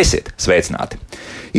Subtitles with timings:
[0.00, 0.96] Esiet sveicināti!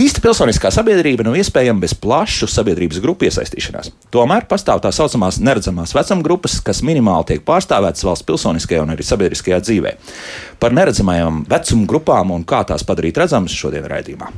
[0.01, 3.91] Īsta pilsoniskā sabiedrība nav iespējama bez plašu sabiedrības grupu iesaistīšanās.
[4.13, 9.05] Tomēr pastāv tā saucamās neredzamās vecuma grupas, kas minimāli tiek pārstāvētas valsts pilsoniskajā un arī
[9.05, 9.91] sabiedriskajā dzīvē.
[10.63, 14.31] Par neredzamajām vecuma grupām un kā tās padarīt redzamas šodien raidījumā.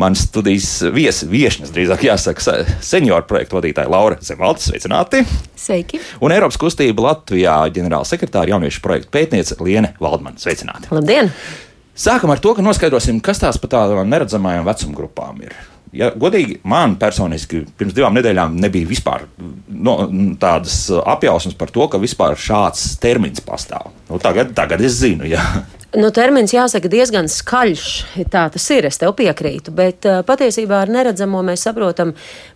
[0.00, 5.22] Mans studijas viesi, viesņas, drīzāk jāsaka, senioru projektu vadītāja Laura Zemalta, sveicināti!
[5.60, 6.00] Sveiki!
[6.24, 10.90] Un Eiropas kustība Latvijā ģenerāla sekretāra jauniešu projektu pētniece Liene Valdmane, sveicināti!
[10.96, 11.30] Labdien!
[11.96, 15.56] Sākam ar to, ka noskaidrosim, kas tās par tādām neredzamajām vecuma grupām ir.
[15.96, 19.24] Ja, godīgi, man personiski pirms divām nedēļām nebija vispār
[19.70, 19.94] no,
[20.40, 23.94] tādas apjausmas par to, ka vispār šāds termins pastāv.
[24.10, 25.40] Nu, tagad, tagad es zinu, jā.
[25.96, 27.84] Nu, termins jāsaka diezgan skaļš.
[28.28, 29.72] Tā tas ir, es tev piekrītu.
[29.72, 32.10] Bet uh, patiesībā ar neredzamo mēs saprotam,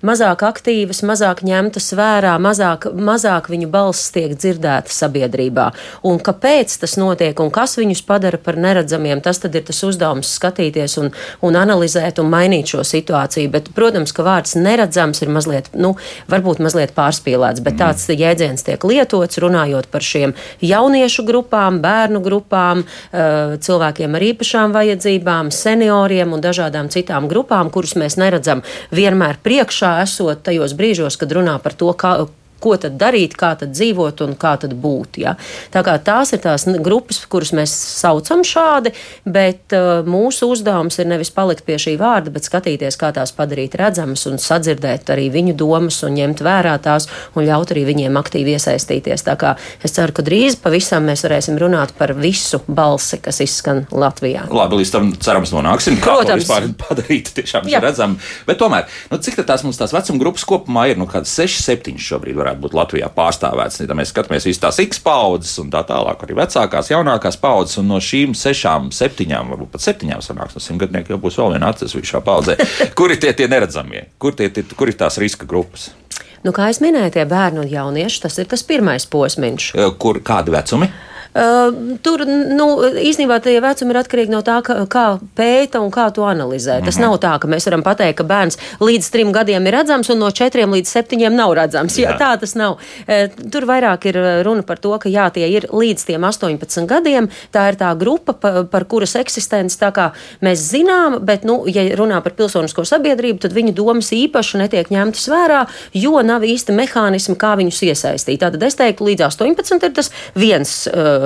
[0.04, 5.70] mazāk aktīvas, mazāk ņemtas vērā, mazāk, mazāk viņu balss tiek dzirdēta sabiedrībā.
[6.10, 10.98] Un kāpēc tas notiek un kas viņus padara par neredzamiem, tas ir tas uzdevums skatīties
[11.00, 11.08] un,
[11.40, 13.54] un analizēt un mainīt šo situāciju.
[13.56, 15.94] Bet, protams, ka vārds neredzams ir mazliet, nu,
[16.28, 22.84] varbūt mazliet pārspīlēts, bet tāds jēdziens tiek lietots runājot par šiem jauniešu grupām, bērnu grupām.
[22.84, 23.29] Uh,
[23.62, 28.64] cilvēkiem ar īpašām vajadzībām, senioriem un dažādām citām grupām, kurus mēs neredzam.
[28.94, 32.16] Vienmēr priekšā, esot tajos brīžos, kad runā par to, kā,
[32.62, 35.20] ko tad darīt, kā tad dzīvot un kā tad būt.
[35.22, 35.36] Ja?
[35.72, 38.92] Tā kā tās ir tās grupas, kuras mēs saucam šādi,
[39.24, 43.76] bet uh, mūsu uzdevums ir nevis palikt pie šī vārda, bet skatīties, kā tās padarīt
[43.80, 48.56] redzamas un sadzirdēt arī viņu domas un ņemt vērā tās un ļaut arī viņiem aktīvi
[48.56, 49.24] iesaistīties.
[49.26, 53.84] Tā kā es ceru, ka drīz pavisam mēs varēsim runāt par visu balsi, kas izskan
[53.90, 54.46] Latvijā.
[54.52, 55.98] Labi, līdz tam cerams nonāksim.
[56.00, 56.30] Kā Protams.
[56.30, 58.16] to vispār padarīt tiešām redzam.
[58.48, 61.00] Bet tomēr, nu, cik tās mums tās vecuma grupas kopumā ir?
[61.00, 63.80] Nu, kādas 6, 7 šobrīd varētu varētu būt Latvijā pārstāvēts.
[63.82, 67.88] Ja mēs skatāmies visas tās X paudzes un tā tālāk, arī vecākās, jaunākās paudzes, un
[67.90, 72.22] no šīm sešām, septiņām, varbūt pat septiņām sanāks no simtgadniekiem, jau būs vēl viena atsevišķā
[72.26, 72.58] paudzē.
[72.98, 74.08] Kur ir tie, tie neredzamie?
[74.18, 75.90] Kur, tie, tie, kur ir tās riska grupas?
[76.44, 79.72] Nu, kā jau minēju, tie bērni un jaunieši, tas ir tas pirmais posms.
[80.00, 80.88] Kur kādi vecumi?
[80.88, 81.09] Uh,
[82.02, 82.66] tur nu,
[82.98, 85.04] īstenībā tie vecumi ir atkarīgi no tā, kā, kā
[85.38, 86.80] pēta un kā to analizē.
[86.84, 87.06] Tas -hmm.
[87.06, 90.30] nav tā, ka mēs varam pateikt, ka bērns līdz trim gadiem ir redzams un no
[90.30, 91.98] četriem līdz septiņiem nav redzams.
[91.98, 92.18] Jā, jā.
[92.18, 92.72] Tā tas nav.
[92.72, 97.28] Uh, tur vairāk ir runa par to, ka jā, tie ir līdz tiem 18 gadiem.
[97.52, 99.78] Tā ir tā grupa, pa, par kuras eksistenci
[100.40, 105.28] mēs zinām, bet, nu, ja runā par pilsonisko sabiedrību, tad viņu domas īpaši netiek ņemtas
[105.28, 108.40] vērā, jo nav īsti mehānismi, kā viņus iesaistīt.
[108.40, 110.88] Tātad es teiktu, līdz 18 ir tas viens.
[110.90, 111.19] Uh,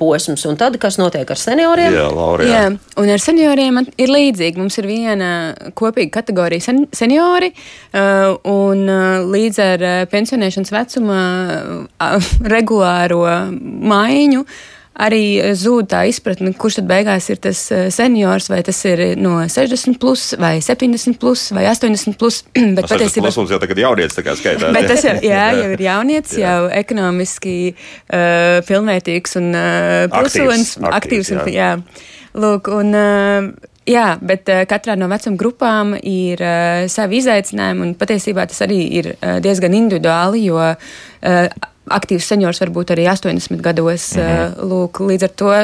[0.00, 0.44] posms.
[0.48, 1.94] Un tad, kas notiek ar senioriem?
[1.94, 2.64] Jā, Laura, jā.
[2.66, 4.60] jā, un ar senioriem ir līdzīgi.
[4.60, 5.30] Mums ir viena
[5.78, 7.52] kopīga kategorija sen seniori,
[7.94, 11.22] uh, un uh, līdz ar pensionēšanas vecuma
[12.56, 14.46] regulāro maiņu
[14.92, 19.38] arī zūd tā izpratne, kurš tad beigās ir tas eh, seniors, vai tas ir no
[19.48, 22.18] 60, plus, vai 70, plus, vai 80.
[22.20, 22.42] Plus,
[22.76, 24.72] bet patiesībā tas jau tagad jaunietis tā kā skaitā.
[24.76, 26.54] Bet tas jau, jā, jau ir jaunietis, jā.
[26.54, 30.96] jau ekonomiski uh, pilnvērtīgs un uh, pilsonis, aktīvs.
[31.00, 31.74] aktīvs un, jā.
[31.76, 32.08] jā.
[32.42, 38.44] Lūk, un, uh, Jā, bet katrā no vecuma grupām ir uh, savi izaicinājumi, un patiesībā
[38.46, 40.76] tas arī ir uh, diezgan individuāli, jo uh,
[41.90, 44.12] aktīvs seniors varbūt arī 80 gados.
[44.16, 44.68] Mm -hmm.
[44.70, 45.54] lūk, līdz ar to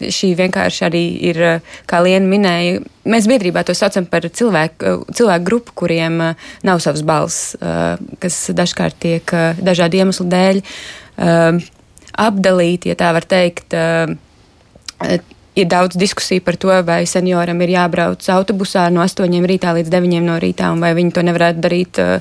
[0.00, 1.40] šī vienkārši arī ir,
[1.88, 7.56] kā Liena minēja, mēs biedrībā to saucam par cilvēku, cilvēku grupu, kuriem nav savs balss,
[8.18, 10.62] kas dažkārt tiek dažādu iemeslu dēļ
[12.20, 13.76] apdalīti, ja tā var teikt.
[15.60, 20.22] Ir daudz diskusiju par to, vai senioram ir jābrauc autobusā no 8 rītā līdz 9
[20.22, 22.20] no rītā, vai viņi to nevarētu darīt uh,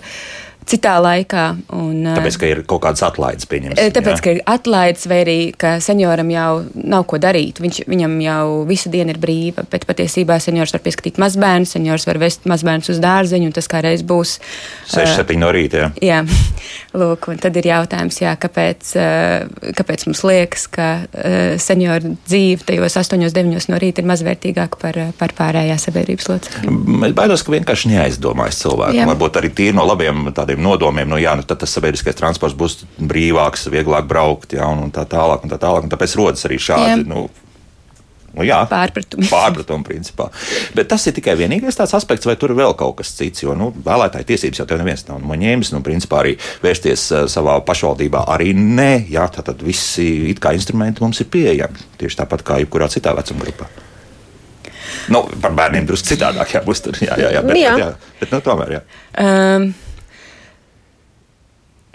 [0.69, 1.45] citā laikā.
[1.75, 3.91] Un, tāpēc, ka ir kaut kādas atlaides pieņemtas.
[3.95, 4.23] Tāpēc, jā?
[4.23, 7.61] ka ir atlaides, vai arī ka senioram jau nav ko darīt.
[7.63, 12.19] Viņš, viņam jau visa diena ir brīva, bet patiesībā seniors var pieskatīt mazbērnu, seniors var
[12.21, 14.37] vest mazbērnus uz dārzeņu, un tas kādreiz būs
[14.91, 15.89] 6-7 uh, no rīta.
[16.03, 16.21] Jā, jā.
[16.99, 22.65] Lūk, un tad ir jautājums, jā, kāpēc, uh, kāpēc mums liekas, ka uh, senioru dzīve
[22.67, 26.79] tajos 8-9 no rīta ir mazvērtīgāka par, par pārējā sabiedrības locekļiem.
[27.09, 29.05] Es baidos, ka vienkārši neaizdomājas cilvēki.
[29.09, 32.55] Varbūt arī tīri no labiem tādiem tādiem nodomiem, nu, jā, nu, tad tas sabiedriskais transports
[32.55, 35.43] būs brīvāks, vieglāk braukt, jā, un, tā tālāk.
[35.43, 37.03] Un tā tālāk un tāpēc rodas arī šādi.
[37.03, 37.05] Jā.
[37.07, 37.29] Nu,
[38.29, 39.25] Nu, jā, pārpratumi.
[39.33, 40.27] Pārpratumi, principā.
[40.77, 43.41] Bet tas ir tikai vienīgais tāds aspekts, vai tur ir vēl kaut kas cits.
[43.41, 45.71] Jo nu, vēlētāju tiesības jau tev neviens nav no ņēmis.
[45.73, 49.09] Nu, principā arī vērsties uh, savā pašvaldībā arī nē.
[49.09, 51.89] Jā, tātad visi it kā instrumenti mums ir pieejami.
[51.97, 53.65] Tieši tāpat kā jebkurā citā vecuma grupā.
[55.09, 56.93] Nu, par bērniem drusku citādāk jābūt.
[57.01, 57.73] Jā, jā, jā, bet, jā.
[57.73, 58.77] Bet, jā, bet nu, tomēr.
[58.77, 58.87] Jā.
[59.25, 59.71] Um.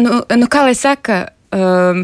[0.03, 1.21] Nu, nu, kā lai saka,
[1.55, 2.03] um,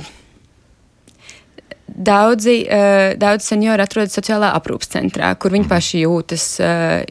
[1.90, 7.02] daudzi, uh, daudzi seniori atrodas sociālā aprūpas centrā, kur viņi paši jūtas uh,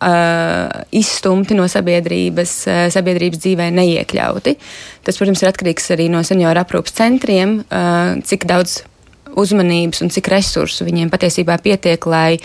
[0.00, 4.56] uh, izstumti no sabiedrības, uh, sabiedrības dzīvē neiekļauti.
[5.04, 8.80] Tas, protams, ir atkarīgs arī no senioru aprūpas centriem, uh, cik daudz
[9.40, 12.40] uzmanības un cik resursu viņiem patiesībā pietiek, lai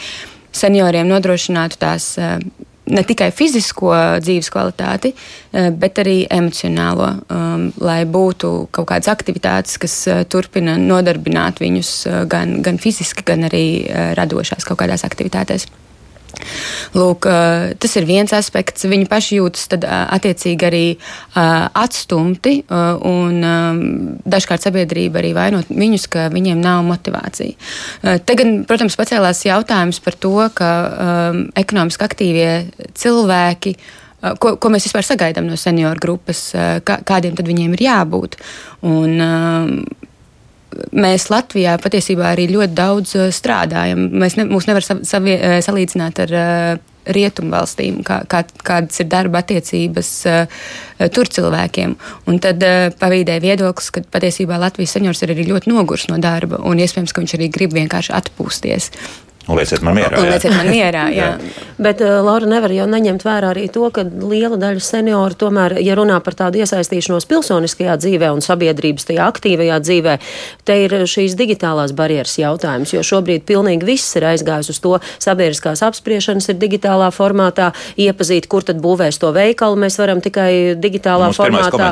[0.56, 2.38] senioriem nodrošinātu tās uh,
[2.92, 3.94] ne tikai fizisko
[4.24, 10.78] dzīves kvalitāti, uh, bet arī emocionālo, um, lai būtu kaut kādas aktivitātes, kas uh, turpina
[10.82, 13.66] nodarbināt viņus uh, gan, gan fiziski, gan arī
[14.18, 15.68] radošās kaut kādās aktivitātēs.
[16.96, 17.28] Lūk,
[17.82, 18.88] tas ir viens aspekts.
[18.90, 20.84] Viņi paši jūtas tad, attiecīgi arī
[21.36, 23.42] atstumti, un
[24.24, 27.58] dažkārt sabiedrība arī vainot viņus, ka viņiem nav motivācija.
[28.26, 30.72] Te gan, protams, pacēlās jautājums par to, ka
[31.58, 32.50] ekonomiski aktīvie
[32.96, 33.76] cilvēki
[34.42, 36.48] ko, ko mēs vispār sagaidām no senioru grupas,
[36.88, 38.40] kā, kādiem tad viņiem ir jābūt.
[38.88, 39.20] Un,
[40.96, 44.10] mēs Latvijā patiesībā arī ļoti daudz uh, strādājam.
[44.12, 49.02] Mēs ne, mūs nevar sa, savi, uh, salīdzināt ar uh, rietumu valstīm, kā, kā, kādas
[49.02, 50.64] ir darba attiecības uh,
[51.14, 51.96] tur cilvēkiem.
[52.32, 56.62] Un tad uh, pavīdēja viedoklis, ka patiesībā Latvijas seniors ir arī ļoti nogurs no darba,
[56.66, 58.92] un iespējams, ka viņš arī grib vienkārši atpūsties.
[59.46, 60.18] Un lieciet man mierā.
[60.18, 61.28] Un lieciet man mierā jā.
[61.38, 61.66] jā.
[61.78, 65.98] Bet uh, Laura nevar jau neņemt vērā arī to, ka liela daļa senioru tomēr, ja
[65.98, 70.16] runā par tādu iesaistīšanos pilsoniskajā dzīvē un sabiedrības tajā aktīvajā dzīvē,
[70.66, 75.84] te ir šīs digitālās barjeras jautājums, jo šobrīd pilnīgi viss ir aizgājis uz to sabiedriskās
[75.86, 77.70] apspriešanas ir digitālā formātā,
[78.02, 80.50] iepazīt, kur tad būvēs to veikalu, mēs varam tikai
[80.80, 81.92] digitālā Mums formātā.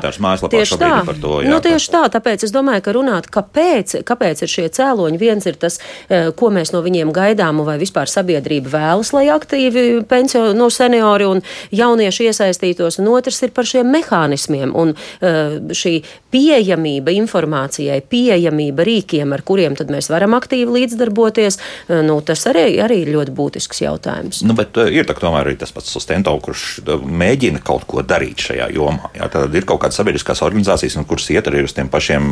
[0.54, 0.94] Tieši tā.
[1.22, 5.20] To, jā, nu, tieši tā, tāpēc es domāju, ka runāt, kāpēc, kāpēc ir šie cēloņi,
[5.22, 5.80] viens ir tas,
[6.10, 10.70] eh, ko mēs no viņiem gaidām gaidāmu vai vispār sabiedrība vēlas, lai aktīvi pensio, no
[10.70, 11.42] seniori un
[11.72, 16.04] jaunieši iesaistītos, un otrs ir par šiem mehānismiem un uh, šī
[16.34, 22.80] pieejamība informācijai, pieejamība rīkiem, ar kuriem tad mēs varam aktīvi līdzdarboties, uh, nu, tas arī,
[22.82, 24.44] arī ir ļoti būtisks jautājums.
[24.48, 28.48] Nu, bet uh, ir tā, tomēr arī tas pats Sustento, kurš mēģina kaut ko darīt
[28.48, 29.12] šajā jomā.
[29.18, 32.32] Jā, tad ir kaut kādas sabiedriskās organizācijas, nu, kuras iet arī uz tiem pašiem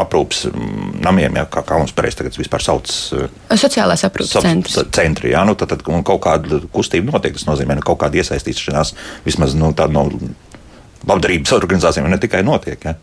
[0.00, 0.46] aprūpas
[1.04, 2.88] namiem, jā, kā, kā mums pareizi tagad vispār sauc.
[3.60, 4.78] Sociālās aprūpas centrs.
[4.96, 5.32] centri.
[5.34, 7.36] Jā, nu, tad, tad kaut kāda kustība notiek.
[7.36, 8.94] Tas nozīmē, ka nu, kaut kāda iesaistīšanās
[9.26, 10.04] vismaz nu, no
[11.08, 12.84] labdarības organizācijām ne tikai notiek.
[12.84, 12.96] Jā.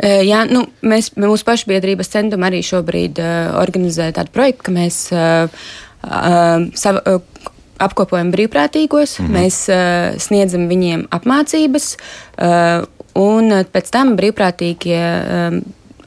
[0.00, 5.50] Jā, nu, mēs, mūsu pašbiedrības centam arī šobrīd uh, organizēt tādu projektu, ka mēs uh,
[6.06, 9.36] uh, savu, uh, apkopojam brīvprātīgos, mm -hmm.
[9.36, 15.04] mēs uh, sniedzam viņiem apmācības, uh, un pēc tam brīvprātīgie.
[15.20, 15.60] Uh,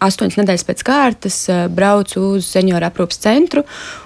[0.07, 3.63] astoņas nedēļas pēc kārtas uh, braucu uz senioru aprūpas centru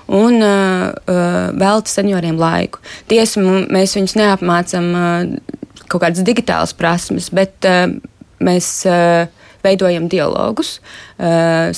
[0.07, 2.81] un uh, uh, veltu senioriem laiku.
[3.09, 4.91] Tiesa, mēs viņus neapmācām
[5.87, 7.63] kaut kādas digitālas prasmes, bet
[8.43, 8.67] mēs
[9.63, 10.73] veidojam dialogus.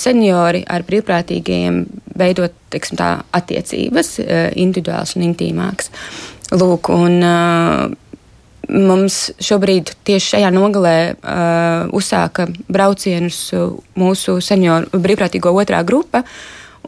[0.02, 1.78] Seniori ar brīvprātīgajiem
[2.18, 4.16] veidot teiksim, tā, attiecības,
[4.58, 5.92] individuāls un intīmāks.
[6.50, 8.09] Lūk, un, uh,
[8.68, 13.38] Mums šobrīd tieši šajā nogalē uh, uzsāka braucienus
[13.98, 16.22] mūsu senioru brīvprātīgo otrā grupa.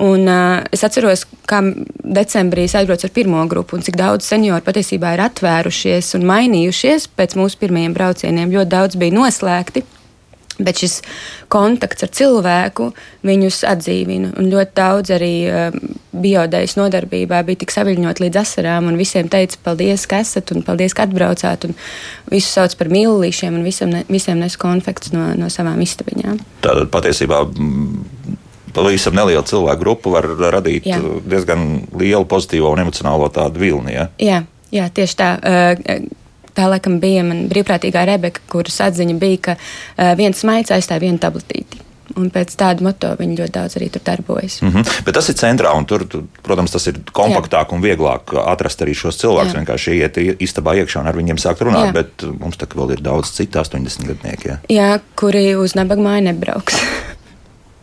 [0.03, 1.61] Un, uh, es atceros, kā
[2.03, 7.11] decembrī es aizbraucu ar pirmo grupu, un cik daudz senioru patiesībā ir atvērušies un mainījušies
[7.17, 8.55] pēc mūsu pirmajiem braucieniem.
[8.55, 9.85] Ļoti daudz bija noslēgti.
[10.61, 10.99] Bet šis
[11.53, 12.91] kontakts ar cilvēku
[13.27, 14.35] viņus atdzīvina.
[14.41, 15.77] Un ļoti daudz arī uh,
[16.13, 20.97] biodējas nodarbībā bija tik saviļņot līdz asarām, un visiem teica, paldies, ka esat, un paldies,
[20.97, 21.69] ka atbraucāt.
[22.33, 26.41] Visus sauc par mīlīšiem, un visam visiem nes konfekts no, no savām istabiņām.
[26.65, 27.43] Tātad patiesībā.
[27.53, 28.39] Mm,
[28.73, 30.99] pavisam neliela cilvēku grupa var radīt jā.
[31.29, 33.97] diezgan lielu pozitīvo un emocionālo tādu vilni.
[33.97, 34.09] Ja?
[34.23, 34.43] Jā,
[34.73, 35.31] jā, tieši tā.
[35.39, 36.22] Uh,
[36.57, 41.23] tā laikam bija mana brīvprātīgā Rebeka, kuras atziņa bija, ka uh, viens maigs aizstāja vienu
[41.23, 41.83] tabletīti.
[42.19, 44.59] Un pēc tāda moto viņi ļoti daudz arī tur darbojas.
[44.61, 45.05] Mm -hmm.
[45.07, 46.05] Bet tas ir centrā, un tur,
[46.43, 47.73] protams, tas ir kompaktāk Jā.
[47.73, 49.55] un vieglāk atrast arī šos cilvēkus.
[49.55, 49.61] Jā.
[49.61, 51.87] Vienkārši iet istabā iekšā un ar viņiem sākt runāt.
[51.87, 51.93] Jā.
[51.93, 54.49] Bet mums tā vēl ir daudz citu 80 gadnieku.
[54.49, 54.59] Jā.
[54.69, 56.77] jā, kuri uz nabaga māju nebrauks.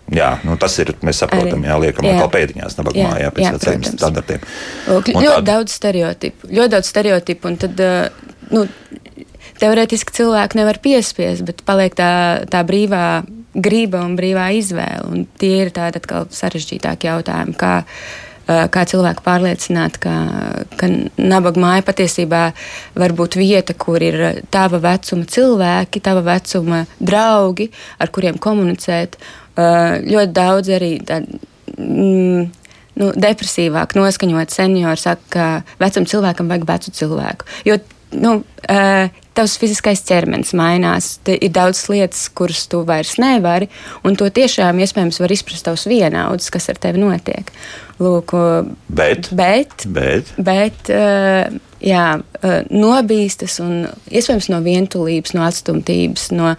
[0.10, 0.90] Jā, nu tas ir.
[1.06, 2.16] Mēs saprotam, jā, liekam, jā.
[2.18, 4.40] atkal pēdiņās, nabaga mājā pēc veciem standartiem.
[4.88, 5.46] Ļoti tād...
[5.46, 6.50] daudz stereotipu.
[6.50, 7.52] Ļoti daudz stereotipu.
[7.52, 8.66] Un tad uh, nu,
[9.60, 12.12] teorētiski cilvēku nevar piespiest, bet paliek tā,
[12.52, 13.04] tā brīvā
[13.60, 15.06] griba un brīvā izvēle.
[15.10, 16.02] Un tie ir tādi
[16.36, 17.56] sarežģītāki jautājumi.
[17.60, 17.74] Kā,
[18.74, 20.14] kā cilvēku pārliecināt, ka,
[20.80, 22.44] ka nabaga māja patiesībā
[23.00, 29.20] var būt vieta, kur ir tava vecuma cilvēki, tava vecuma draugi, ar kuriem komunicēt.
[29.60, 31.42] Ļoti daudz arī tādu.
[31.80, 32.50] Mm,
[33.00, 35.46] nu, depresīvāk noskaņot seniori saka, ka
[35.80, 37.48] vecam cilvēkam vajag vecu cilvēku.
[37.68, 37.78] Jo
[38.12, 38.40] nu,
[39.40, 41.14] tavs fiziskais ķermenis mainās.
[41.26, 43.70] Te ir daudz lietas, kuras tu vairs nevari,
[44.06, 47.54] un to tiešām iespējams var izprast tavs vienaudzis, kas ar tevi notiek.
[48.00, 48.36] Lūk,
[48.96, 50.34] bet, bet, bet.
[50.40, 51.50] bet uh,
[51.84, 56.54] jā, uh, nobīstas un iespējams no vientulības, no atstumtības, no.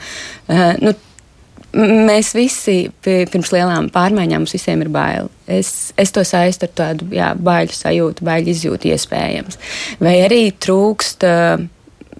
[0.85, 0.93] Nu,
[1.71, 5.29] Mēs visi pirms lielām pārmaiņām mums visiem ir bail.
[5.47, 9.61] Es, es to saistu ar tādu jā, baiļu sajūtu, baiļu izjūtu iespējams.
[10.03, 11.27] Vai arī trūkst.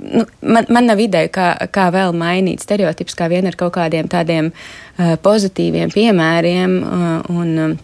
[0.01, 4.07] Nu, man, man nav ideja, kā, kā vēl mainīt stereotipus, kā vien ar kaut kādiem
[4.09, 7.75] tādiem uh, pozitīviem piemēriem uh, un uh,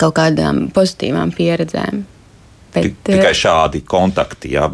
[0.00, 2.06] kaut kādām pozitīvām pieredzēm.
[2.72, 4.70] Bet, Tikai šādi kontakti, jā,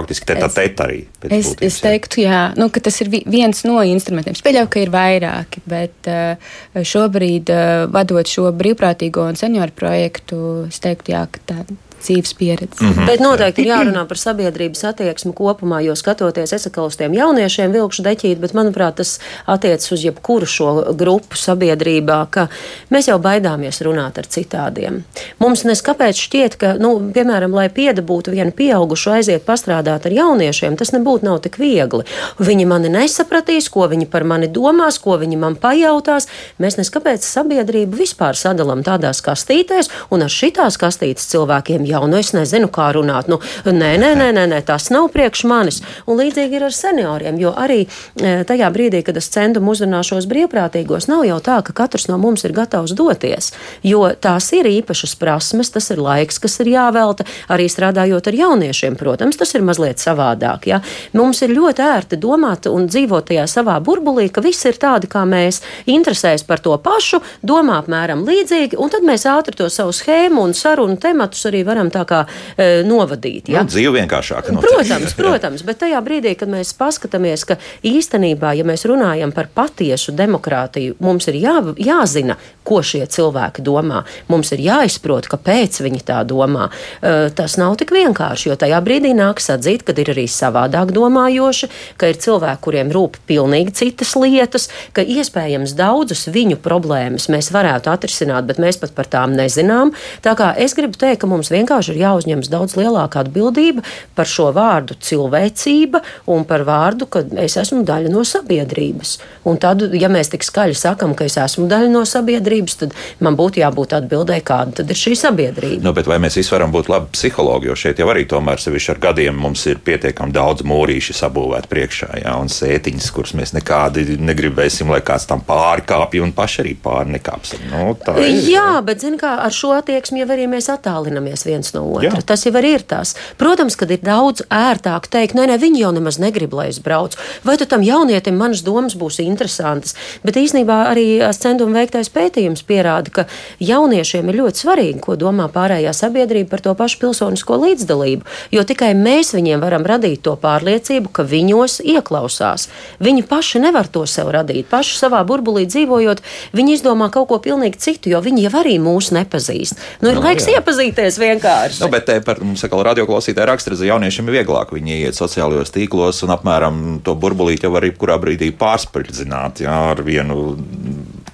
[0.00, 1.02] faktiski teta es, teta arī.
[1.22, 4.36] Es, būtības, es teiktu, jā, nu, ka tas ir viens no instrumentiem.
[4.36, 6.50] Es pieļauju, ka ir vairāki, bet uh,
[6.94, 11.62] šobrīd, uh, vadot šo brīvprātīgo un senioru projektu, es teiktu, jā, ka tā
[12.04, 12.84] dzīves pieredzi.
[12.84, 13.06] Mm -hmm.
[13.06, 17.72] Bet noteikti ir jārunā par sabiedrības attieksmi kopumā, jo skatoties, es atkal uz tiem jauniešiem
[17.72, 22.48] vilkšu deķīt, bet manuprāt, tas attiecas uz jebkuru šo grupu sabiedrībā, ka
[22.90, 25.02] mēs jau baidāmies runāt ar citādiem.
[25.38, 30.92] Mums neskapēc šķiet, ka, nu, piemēram, lai piedabūtu vienu pieaugušu aiziet pastrādāt ar jauniešiem, tas
[30.92, 32.04] nebūtu nav tik viegli.
[32.38, 36.28] Viņi mani nesapratīs, ko viņi par mani domās, ko viņi man pajautās.
[36.58, 42.32] Mēs neskapēc sabiedrību vispār sadalām tādās kastītēs, un ar šitās kastītes cilvēkiem jau, nu es
[42.36, 43.28] nezinu, kā runāt.
[43.30, 45.80] Nu, nē, nē, nē, nē, nē, tas nav priekš manis.
[46.06, 51.08] Un līdzīgi ir ar senioriem, jo arī e, tajā brīdī, kad es centumu uzrunāšos brīvprātīgos,
[51.10, 53.52] nav jau tā, ka katrs no mums ir gatavs doties,
[53.86, 58.98] jo tās ir īpašas prasmes, tas ir laiks, kas ir jāvelta arī strādājot ar jauniešiem.
[59.00, 60.68] Protams, tas ir mazliet savādāk.
[60.70, 60.80] Ja?
[61.16, 65.24] Mums ir ļoti ērti domāt un dzīvot tajā savā burbulī, ka visi ir tādi kā
[65.28, 70.44] mēs, interesēs par to pašu, domā apmēram līdzīgi, un tad mēs ātri to savu schēmu
[70.44, 73.48] un sarunu tematus arī varam tā kā e, novadīt.
[73.48, 73.64] Ja?
[73.64, 74.50] Nu, dzīve vienkāršāk.
[74.52, 74.68] Notiek.
[74.76, 77.56] Protams, protams, bet tajā brīdī, kad mēs paskatāmies, ka
[77.86, 84.04] īstenībā, ja mēs runājam par patiesu demokrātiju, mums ir jā, jāzina, ko šie cilvēki domā.
[84.30, 86.68] Mums ir jāizprot, kāpēc viņi tā domā.
[87.00, 91.70] E, tas nav tik vienkārši, jo tajā brīdī nāks atzīt, ka ir arī savādāk domājoši,
[92.00, 97.92] ka ir cilvēki, kuriem rūp pilnīgi citas lietas, ka iespējams daudzas viņu problēmas mēs varētu
[97.92, 99.94] atrisināt, bet mēs pat par tām nezinām.
[100.24, 103.84] Tā kā es gribu teikt, ka mums vienkārši vienkārši ir jāuzņemas daudz lielāka atbildība
[104.16, 109.18] par šo vārdu cilvēcība un par vārdu, ka es esmu daļa no sabiedrības.
[109.46, 113.36] Un tad, ja mēs tik skaļi sakam, ka es esmu daļa no sabiedrības, tad man
[113.38, 115.84] būtu jābūt atbildēji, kāda tad ir šī sabiedrība.
[115.84, 118.94] Nu, bet vai mēs visi varam būt labi psihologi, jo šeit jau arī tomēr sevišķi
[118.94, 124.18] ar gadiem mums ir pietiekami daudz mūrīši sabūvēti priekšā, jā, un sētiņas, kuras mēs nekādi
[124.18, 127.68] negribēsim, lai kāds tam pārkāpj un paši arī pāri nekāpsim.
[127.70, 131.74] Nu, ir, jā, bet zin kā ar šo attieksmi jau arī mēs attālinamies viens viens
[131.74, 132.08] no otra.
[132.08, 132.22] Jā.
[132.24, 133.14] Tas jau ir tas.
[133.38, 137.18] Protams, ka ir daudz ērtāk teikt, nē, nē, viņi jau nemaz negrib, lai es braucu.
[137.44, 139.94] Vai tam jaunietim manas domas būs interesantas?
[140.24, 143.26] Bet īsnībā arī centuma veiktais pētījums pierāda, ka
[143.60, 148.24] jauniešiem ir ļoti svarīgi, ko domā pārējā sabiedrība par to pašu pilsonisko līdzdalību.
[148.54, 152.68] Jo tikai mēs viņiem varam radīt to pārliecību, ka viņos ieklausās.
[153.00, 154.68] Viņi paši nevar to sev radīt.
[154.70, 156.22] Paši savā burbulī dzīvojot,
[156.56, 159.80] viņi izdomā kaut ko pilnīgi citu, jo viņi jau arī mūs nepazīst.
[160.00, 160.58] Nu, ir no, laiks jā.
[160.58, 161.82] iepazīties vienkārši vienkārši.
[161.82, 164.72] Nu, bet te par mums atkal radioklausītāju raksturu jauniešiem ir vieglāk.
[164.74, 170.02] Viņi iet sociālajos tīklos un apmēram to burbulīti jau var jebkurā brīdī pārspildzināt jā, ar
[170.06, 170.54] vienu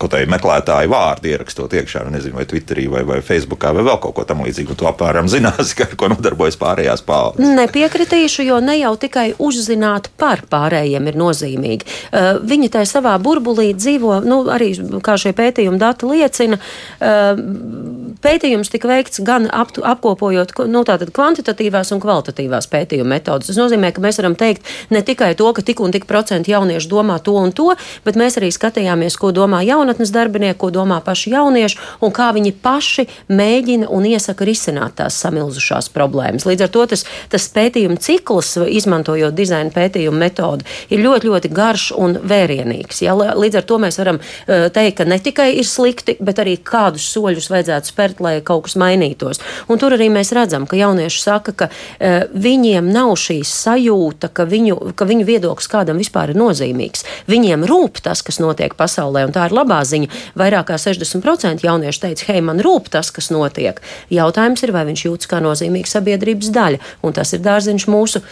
[0.01, 4.01] kaut kādu meklētāju vārdu ierakstot iekšā, nu, nezinu, vai Twitterī, vai, vai Facebookā, vai vēl
[4.03, 4.77] kaut ko tamlīdzīgu.
[4.79, 7.47] Tu apmēram zinās, ar ko nodarbojas pārējās paudzes.
[7.59, 11.87] Nepiekritīšu, jo ne jau tikai uzzināt par pārējiem ir nozīmīgi.
[12.11, 14.73] Uh, viņi tajā savā burbulī dzīvo, nu, arī
[15.05, 16.61] kā šie pētījumi dati liecina.
[17.01, 23.51] Uh, pētījums tika veikts gan ap, apkopojot nu, kvantitatīvās un kvalitatīvās pētījuma metodas.
[23.51, 26.91] Tas nozīmē, ka mēs varam teikt ne tikai to, ka tik un tik procenti jauniešu
[26.93, 27.73] domā to un to,
[28.07, 32.53] bet mēs arī skatījāmies, ko domā jaunatnes darbinieki, ko domā paši jaunieši un kā viņi
[32.63, 36.47] paši mēģina un iesaka risināt tās samilzušās problēmas.
[36.49, 41.87] Līdz ar to tas, tas pētījuma cikls, izmantojot dizaina pētījuma metodi, ir ļoti, ļoti garš
[41.97, 43.03] un vērienīgs.
[43.05, 43.15] Ja?
[43.15, 47.07] Līdz ar to mēs varam uh, teikt, ka ne tikai ir slikti, bet arī kādus
[47.13, 49.43] soļus vajadzētu spērt, lai kaut kas mainītos.
[49.71, 54.49] Un tur arī mēs redzam, ka jaunieši saka, ka uh, viņiem nav šī sajūta, ka
[54.49, 57.07] viņu, ka viņu viedoklis kādam vispār ir nozīmīgs.
[57.31, 60.09] Viņiem rūp tas, kas notiek pasaulē, un tā ir labā labā ziņa.
[60.37, 63.81] Vairāk kā 60% jauniešu teica, hei, man rūp tas, kas notiek.
[64.11, 68.23] Jautājums ir, vai viņš jūtas kā nozīmīga sabiedrības daļa, un tas ir dārziņš mūsu,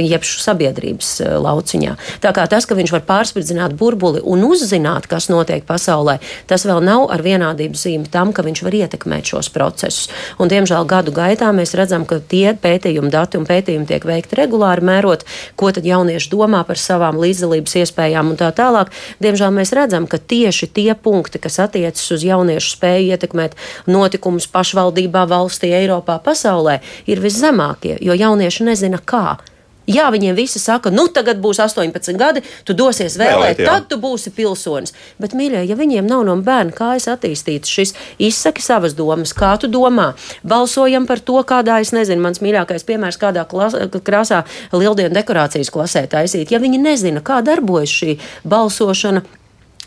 [0.00, 1.96] jeb sabiedrības eh, lauciņā.
[2.24, 6.18] Tā kā tas, ka viņš var pārspridzināt burbuli un uzzināt, kas notiek pasaulē,
[6.48, 10.10] tas vēl nav ar vienādību zīmi tam, ka viņš var ietekmēt šos procesus.
[10.38, 14.84] Un, diemžēl gadu gaitā mēs redzam, ka tie pētījumi, dati un pētījumi tiek veikti regulāri,
[14.84, 15.24] mērot,
[15.58, 18.92] ko tad jaunieši domā par savām līdzdalības iespējām un tā tālāk.
[19.24, 25.26] Diemžēl mēs redzam, ka tieši tie punkti, kas attiecas uz jauniešu spēju ietekmēt notikumus pašvaldībā,
[25.30, 29.38] valstī, Eiropā, pasaulē, ir viszemākie, jo jaunieši nezina, kā.
[29.84, 33.98] Jā, viņiem visi saka, nu, tagad būs 18 gadi, tu dosies vēlēt, vēlēt tad tu
[34.00, 34.94] būsi pilsonis.
[35.20, 39.68] Bet, mīļie, ja viņiem nav no bērna kājas attīstīts šis, izsaki savas domas, kā tu
[39.68, 45.72] domā, balsojam par to, kādā, es nezinu, mans mīļākais piemērs, kādā klas, krāsā lieldienu dekorācijas
[45.74, 46.54] klasē taisīt.
[46.54, 48.16] Ja viņi nezina, kā darbojas šī
[48.48, 49.26] balsošana,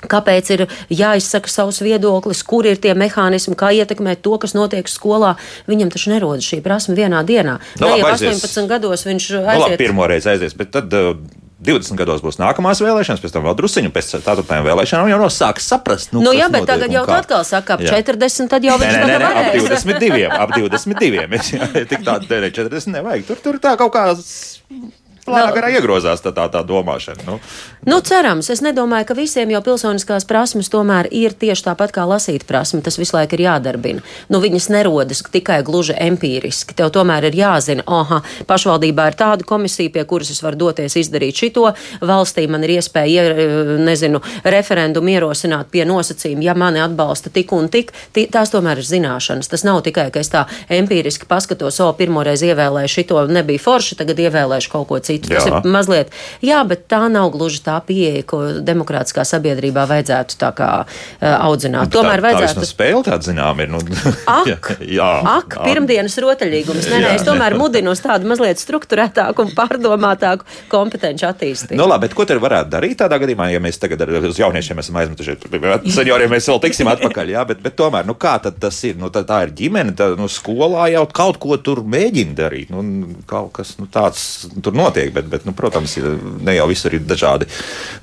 [0.06, 5.34] Kāpēc ir jāizsaka savs viedoklis, kur ir tie mehānismi, kā ietekmēt to, kas notiek skolā?
[5.70, 7.58] Viņam taču nerodas šī prasme vienā dienā.
[7.82, 8.44] No, nu, labi, aizies.
[8.46, 9.50] 18 gados viņš aizies.
[9.50, 10.94] No, labi, pirmo reizi aizies, bet tad.
[10.94, 11.44] Uh...
[11.58, 16.12] 20 gados būs nākamās vēlēšanas, pēc tam vēl druskuļi, pēc tam vēlēšanām jau sāks saprast.
[16.14, 17.96] Nu, nu jā, bet tagad jau tā atkal saka, ap jā.
[17.98, 21.26] 40, tad jau viņš nē, nē, nē, nē, ap 22, ap 22.
[21.40, 23.26] Es, jā, tik tādu 40 nevajag.
[23.32, 24.06] Tur, tur tā kaut kā
[25.28, 27.26] plānā garā iegrozās tā, tā, tā domāšana.
[27.28, 27.38] Nu.
[27.88, 32.44] Nu, cerams, es nedomāju, ka visiem jau pilsoniskās prasmes tomēr ir tieši tāpat kā lasīt
[32.48, 32.82] prasme.
[32.84, 34.04] Tas visu laiku ir jādarbina.
[34.32, 36.76] Nu, viņas nerodas tikai gluži empīriski.
[36.78, 41.40] Tev tomēr ir jāzina, aha, pašvaldībā ir tāda komisija, pie kuras es varu doties izdarīt
[41.44, 41.68] šito.
[42.02, 43.28] Valstī man ir iespēja,
[43.84, 47.94] nezinu, referendumu ierosināt pie nosacījuma, ja mani atbalsta tik un tik.
[48.16, 49.52] Tās tomēr ir zināšanas.
[49.52, 54.20] Tas nav tikai, ka es tā empīriski paskatos, o, pirmoreiz ievēlēju šito, nebija forši, tagad
[54.28, 55.34] ievēlēšu kaut ko citu citu.
[55.34, 55.42] Jā.
[55.42, 56.14] Tas ir mazliet,
[56.46, 61.90] jā, bet tā nav gluži tā pieeja, ko demokrātiskā sabiedrībā vajadzētu tā kā uh, audzināt.
[61.90, 62.64] Nu, Tomēr tā, vajadzētu.
[62.64, 63.72] Tā spēle tāda zinām ir.
[63.74, 63.82] Nu,
[64.40, 66.90] ak, jā, ak, pirmdienas rotaļīgums.
[66.92, 71.80] Nē, nē, es tomēr mudinu uz tādu mazliet struktūrētāku un pārdomātāku kompetenci attīstību.
[71.80, 74.82] Nu, labi, bet ko tad varētu darīt tādā gadījumā, ja mēs tagad ar uz jauniešiem
[74.84, 75.38] esam aizmetuši?
[75.94, 78.98] Senioriem mēs vēl tiksim atpakaļ, jā, bet, bet tomēr, nu kā tad tas ir?
[79.00, 82.72] Nu, tā, tā ir ģimene, tā, nu, skolā jau kaut ko tur mēģina darīt.
[82.74, 82.84] Nu,
[83.30, 85.98] kaut kas nu, tāds tur notiek notiek, bet, bet nu, protams,
[86.44, 87.48] ne jau visur ir dažādi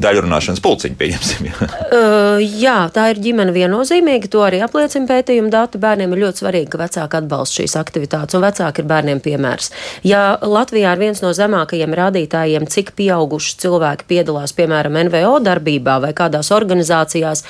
[0.02, 1.48] daļrunāšanas pulciņi, pieņemsim.
[1.48, 1.68] Jā.
[1.94, 5.78] Uh, jā, tā ir ģimene viennozīmīgi, to arī apliecina pētījuma dati.
[5.78, 9.70] Bērniem ir ļoti svarīgi, ka vecāki atbalsta šīs aktivitātes, un vecāki ir bērniem piemērs.
[10.04, 16.12] Ja Latvijā ir viens no zemākajiem rādītājiem, cik pieauguši cilvēki piedalās, piemēram, NVO darbībā vai
[16.16, 17.44] kādās organizācijās,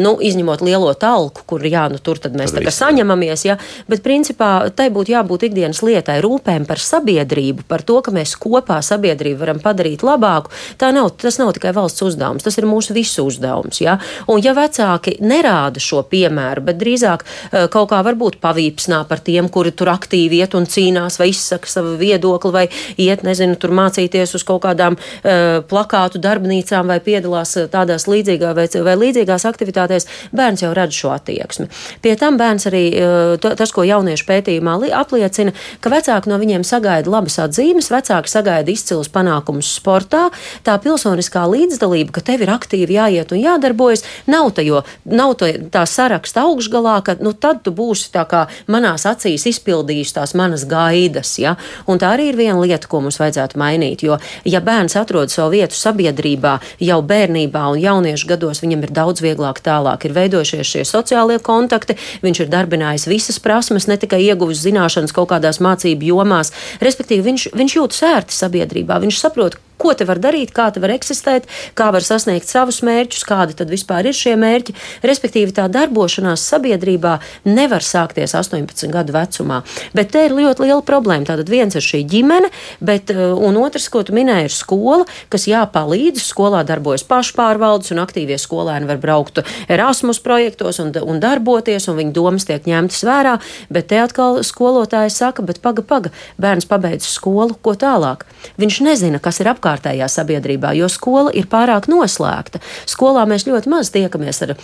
[0.00, 3.58] nu, izņemot lielo talku, kur, jā, nu, tur mēs tad tā kā saņemamies, jā,
[3.90, 8.80] bet principā tai būtu jābūt ikdienas lietai, rūpēm par sabiedrību, par to, ka mēs kopā
[8.84, 13.24] sabiedrībā sabiedrību varam padarīt labāku, nav, tas nav tikai valsts uzdevums, tas ir mūsu visu
[13.26, 13.80] uzdevums.
[13.80, 13.98] Ja?
[14.28, 19.48] Un ja vecāki nerāda šo piemēru, bet drīzāk uh, kaut kā varbūt pavīpsnā par tiem,
[19.52, 22.66] kuri tur aktīvi iet un cīnās vai izsaka savu viedokli vai
[23.00, 28.52] iet, nezinu, tur mācīties uz kaut kādām uh, plakātu darbnīcām vai piedalās eh, tādās līdzīgā
[28.56, 31.68] vai, vai līdzīgās aktivitātēs, bērns jau redz šo attieksmi.
[32.04, 37.10] Pie tam bērns arī, uh, tas, ko jauniešu pētījumā apliecina, ka vecāki no viņiem sagaida
[37.10, 40.28] labas atzīmes, vecāki sagaida izcīnījumu izcils panākums sportā,
[40.66, 45.52] tā pilsoniskā līdzdalība, ka tev ir aktīvi jāiet un jādarbojas, nav, tā, jo, nav tā,
[45.70, 50.66] tā saraksta augšgalā, ka nu, tad tu būsi tā kā manās acīs izpildījis tās manas
[50.66, 51.36] gaidas.
[51.38, 51.56] Ja?
[51.86, 54.02] Un tā arī ir viena lieta, ko mums vajadzētu mainīt.
[54.02, 59.22] Jo, ja bērns atrod savu vietu sabiedrībā jau bērnībā un jauniešu gados, viņam ir daudz
[59.22, 60.08] vieglāk tālāk.
[60.08, 65.30] Ir veidojušies šie sociālie kontakti, viņš ir darbinājis visas prasmes, ne tikai ieguvis zināšanas kaut
[65.30, 66.52] kādās mācību jomās.
[66.82, 69.00] Respektīvi, viņš, viņš jūtas ērti sabiedrībā sabiedrībā.
[69.02, 73.24] Viņš saprot, ko te var darīt, kā te var eksistēt, kā var sasniegt savus mērķus,
[73.28, 74.74] kādi tad vispār ir šie mērķi.
[75.06, 77.16] Respektīvi, tā darbošanās sabiedrībā
[77.48, 79.62] nevar sākties 18 gadu vecumā.
[79.96, 81.28] Bet te ir ļoti liela problēma.
[81.30, 82.50] Tātad viens ir šī ģimene,
[82.84, 86.22] bet, uh, un otrs, ko tu minēji, ir skola, kas jāpalīdz.
[86.30, 92.14] Skolā darbojas pašpārvaldes, un aktīvie skolēni var braukt Erasmus projektos un, un darboties, un viņu
[92.16, 93.36] domas tiek ņemtas vērā.
[93.72, 98.26] Bet te atkal skolotāji saka, bet paga, paga, bērns pabeidz skolu, ko tālāk.
[98.60, 102.60] Viņš nezina, kas ir apkārt apkārtējā sabiedrībā, jo skola ir pārāk noslēgta.
[102.86, 104.56] Skolā mēs ļoti maz tiekamies ar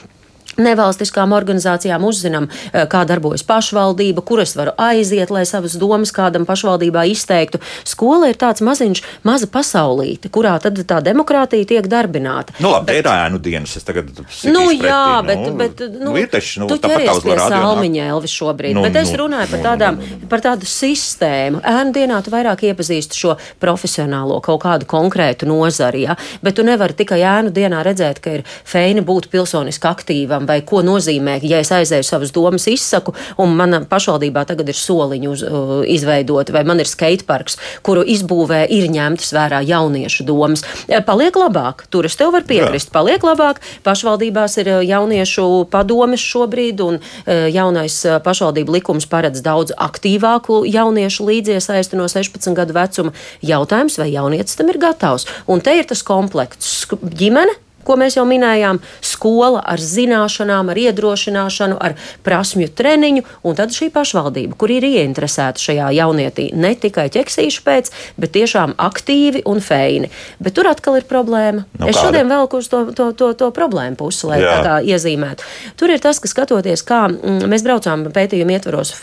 [0.57, 6.47] nevalstiskām organizācijām uzzinām, eh, kā darbojas pašvaldība, kur es varu aiziet, lai savas domas kādam
[6.47, 7.61] pašvaldībā izteiktu.
[7.85, 12.57] Skola ir tāds maziņš, maza pasaulīte, kurā tad tā demokrātija tiek darbināta.
[12.61, 14.11] Nu, labi, bet, ir ēnu dienas, es tagad.
[14.45, 18.09] Nu, jā, pretī, bet, nu, bet, nu, nu, ir taču, nu, tu ķeries pie salmiņa,
[18.15, 21.63] Elvis, šobrīd, nu, bet es nu, runāju par, tādām, nu, par tādu sistēmu.
[21.67, 26.17] Ēnu dienā tu vairāk iepazīsti šo profesionālo kaut kādu konkrētu nozari, ja?
[26.43, 30.83] bet tu nevari tikai ēnu dienā redzēt, ka ir feini būt pilsoniski aktīvam vai ko
[30.87, 35.75] nozīmē, ja es aizēju savas domas, izsaku, un manā pašvaldībā tagad ir soliņu uz, uh,
[35.87, 40.65] izveidoti, vai man ir skateparks, kuru izbūvē ir ņemtas vērā jauniešu domas.
[40.89, 42.97] Eh, paliek labāk, tur es tev varu piekrist, Jā.
[42.99, 43.61] paliek labāk.
[43.87, 51.27] Pašvaldībās ir eh, jauniešu padomes šobrīd, un uh, jaunais pašvaldību likums paredz daudz aktīvāku jauniešu
[51.27, 53.15] līdziesaisti no 16 gadu vecuma.
[53.45, 55.27] Jautājums, vai jaunietis tam ir gatavs?
[55.47, 61.79] Un te ir tas komplekts ģimene ko mēs jau minējām, skola ar zināšanām, ar iedrošināšanu,
[61.81, 61.97] ar
[62.27, 67.93] prasmju treniņu, un tad šī pašvaldība, kur ir ieinteresēta šajā jaunietī, ne tikai ķeksīšu pēc,
[68.21, 70.11] bet tiešām aktīvi un feini.
[70.43, 71.67] Bet tur atkal ir problēma.
[71.79, 72.11] Nu, es kāda?
[72.11, 74.57] šodien velku uz to, to, to, to problēmu pusi, lai Jā.
[74.57, 75.47] tā, tā iezīmētu.
[75.79, 78.95] Tur ir tas, ka skatoties, kā mm, mēs braucām pētījumu ietvaros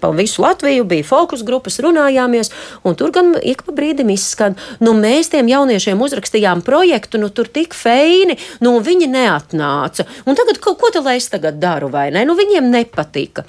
[0.00, 2.52] pa visu Latviju, bija fokus grupas, runājāmies,
[2.86, 7.50] un tur gan ik pa brīdim izskan, nu mēs tiem jauniešiem uzrakstījām projektu, nu tur
[7.50, 10.04] tik feini Ķīni, nu, viņi neatnāca.
[10.28, 12.26] Un tagad, ko, ko tad lai es tagad daru, vai ne?
[12.28, 13.46] Nu, viņiem nepatika.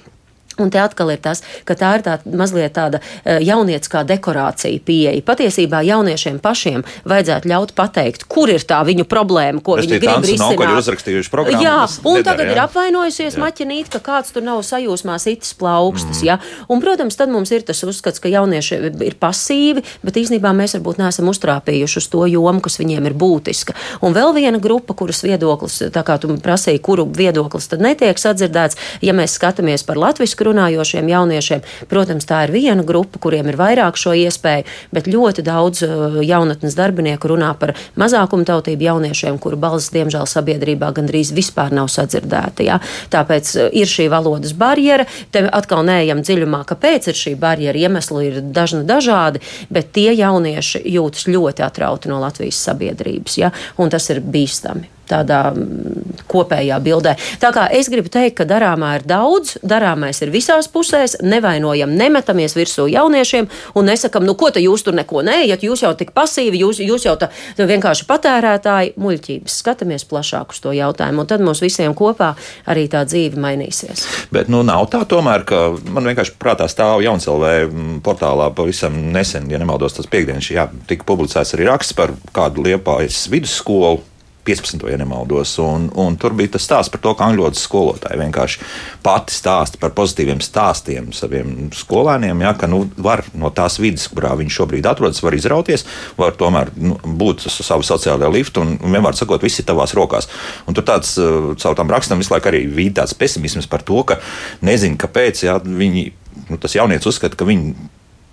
[0.62, 5.18] Un te atkal ir tas, ka tā ir tā mazliet tāda uh, jaunieciskā dekorācija pieeja.
[5.26, 10.26] Patiesībā jauniešiem pašiem vajadzētu ļaut pateikt, kur ir tā viņu problēma, ko es viņi grib
[10.26, 10.58] risināt.
[10.60, 11.66] Nav, ir uzrakstījuši programmu.
[11.66, 12.56] Jā, un nedara, tagad jā.
[12.56, 13.44] ir apvainojusies jā.
[13.44, 16.22] maķinīt, ka kāds tur nav sajūsmā sitis plaukstas.
[16.22, 16.28] Mm.
[16.28, 16.38] Ja?
[16.72, 21.02] Un, protams, tad mums ir tas uzskats, ka jaunieši ir pasīvi, bet īstenībā mēs varbūt
[21.02, 23.76] neesam uztrāpījuši uz to jomu, kas viņiem ir būtiska.
[24.06, 28.80] Un vēl viena grupa, kuras viedoklis, tā kā tu prasīji, kuru viedoklis tad netiek sadzirdēts,
[29.06, 31.64] ja mēs skatāmies par latviešu runājošiem jauniešiem.
[31.92, 36.78] Protams, tā ir viena grupa, kuriem ir vairāk šo iespēju, bet ļoti daudz uh, jaunatnes
[36.78, 42.68] darbinieku runā par mazākumtautību jauniešiem, kuru balss, diemžēl, sabiedrībā gandrīz vispār nav sadzirdēta.
[42.68, 42.80] Ja?
[43.14, 45.08] Tāpēc uh, ir šī valodas barjera.
[45.34, 47.82] Te atkal neejam dziļumā, kāpēc ir šī barjera.
[47.82, 49.42] Iemesli ir dažna dažādi,
[49.74, 53.54] bet tie jaunieši jūtas ļoti atrauti no Latvijas sabiedrības, ja?
[53.82, 57.16] un tas ir bīstami tādā mm, kopējā bildē.
[57.42, 62.56] Tā kā es gribu teikt, ka darāmā ir daudz, darāmais ir visās pusēs, nevainojam, nemetamies
[62.58, 66.62] virsū jauniešiem un nesakam, nu ko te jūs tur neko neejat, jūs jau tik pasīvi,
[66.64, 69.58] jūs, jūs jau tā, tā vienkārši patērētāji, muļķības.
[69.62, 72.34] Skatāmies plašāk uz to jautājumu, un tad mums visiem kopā
[72.72, 74.06] arī tā dzīve mainīsies.
[74.34, 79.50] Bet nu nav tā tomēr, ka man vienkārši prātā stāv Jauncelvē mm, portālā pavisam nesen,
[79.52, 84.00] ja nemaldos, tas piekdienas, jā, tika publicēts arī raksts par kādu Liepājas vidusskolu
[84.44, 84.90] 15.
[84.90, 85.54] ja nemaldos.
[85.60, 88.62] Un, un tur bija tas stāsts par to, ka angļu valodas skolotāji vienkārši
[89.06, 94.34] pati stāsta par pozitīviem stāstiem saviem skolēniem, ja, ka nu, var no tās vidas, kurā
[94.40, 95.86] viņi šobrīd atrodas, var izrauties,
[96.18, 99.96] var tomēr nu, būt uz savu sociālo liftu un, un vienmēr sakot, viss ir tavās
[99.98, 100.30] rokās.
[100.68, 104.02] Un tur tāds uh, caur tam rakstam visu laiku arī bija tāds pesimisms par to,
[104.08, 104.20] ka
[104.66, 106.08] nezinu, kāpēc ja, viņi,
[106.50, 107.76] nu, tas jaunietis uzskata, ka viņi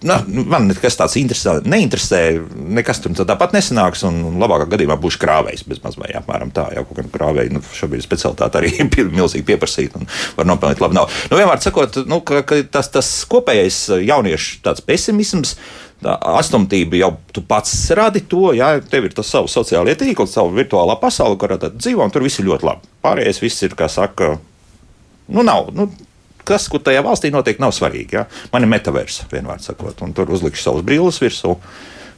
[0.01, 2.21] Nu, nu, man nekas tāds interesē, neinteresē.
[2.79, 4.05] Nekas tur tāpat nesanāks.
[4.07, 5.65] Un, un labākā gadījumā būs krāvējs.
[5.67, 6.69] Bezmaz vai apmēram tā.
[6.77, 10.07] Jau kaut kāda krāvēja, nu, šobrīd specialitāte arī ir milzīgi pieprasīta un
[10.39, 11.19] var nopelnīt labu naudu.
[11.33, 15.57] Nu, vienmēr sakot, nu, ka, ka tas, tas kopējais jauniešu pesimisms.
[15.99, 20.53] Tā atstumtība jau tu pats radi to, ja tev ir tas savs sociālais tīkls, savu
[20.55, 22.87] virtuālā pasaule, kurā dzīvo, un tur viss ir ļoti labi.
[23.03, 24.37] Pārējais viss ir, kā saka,
[25.27, 25.73] nu, nav.
[25.75, 25.89] Nu,
[26.49, 28.19] kas, kur tajā valstī notiek, nav svarīgi.
[28.19, 28.25] Ja?
[28.53, 31.55] Man ir metaversa, vienmēr sakot, un tur uzlikšu savus brilles virsū.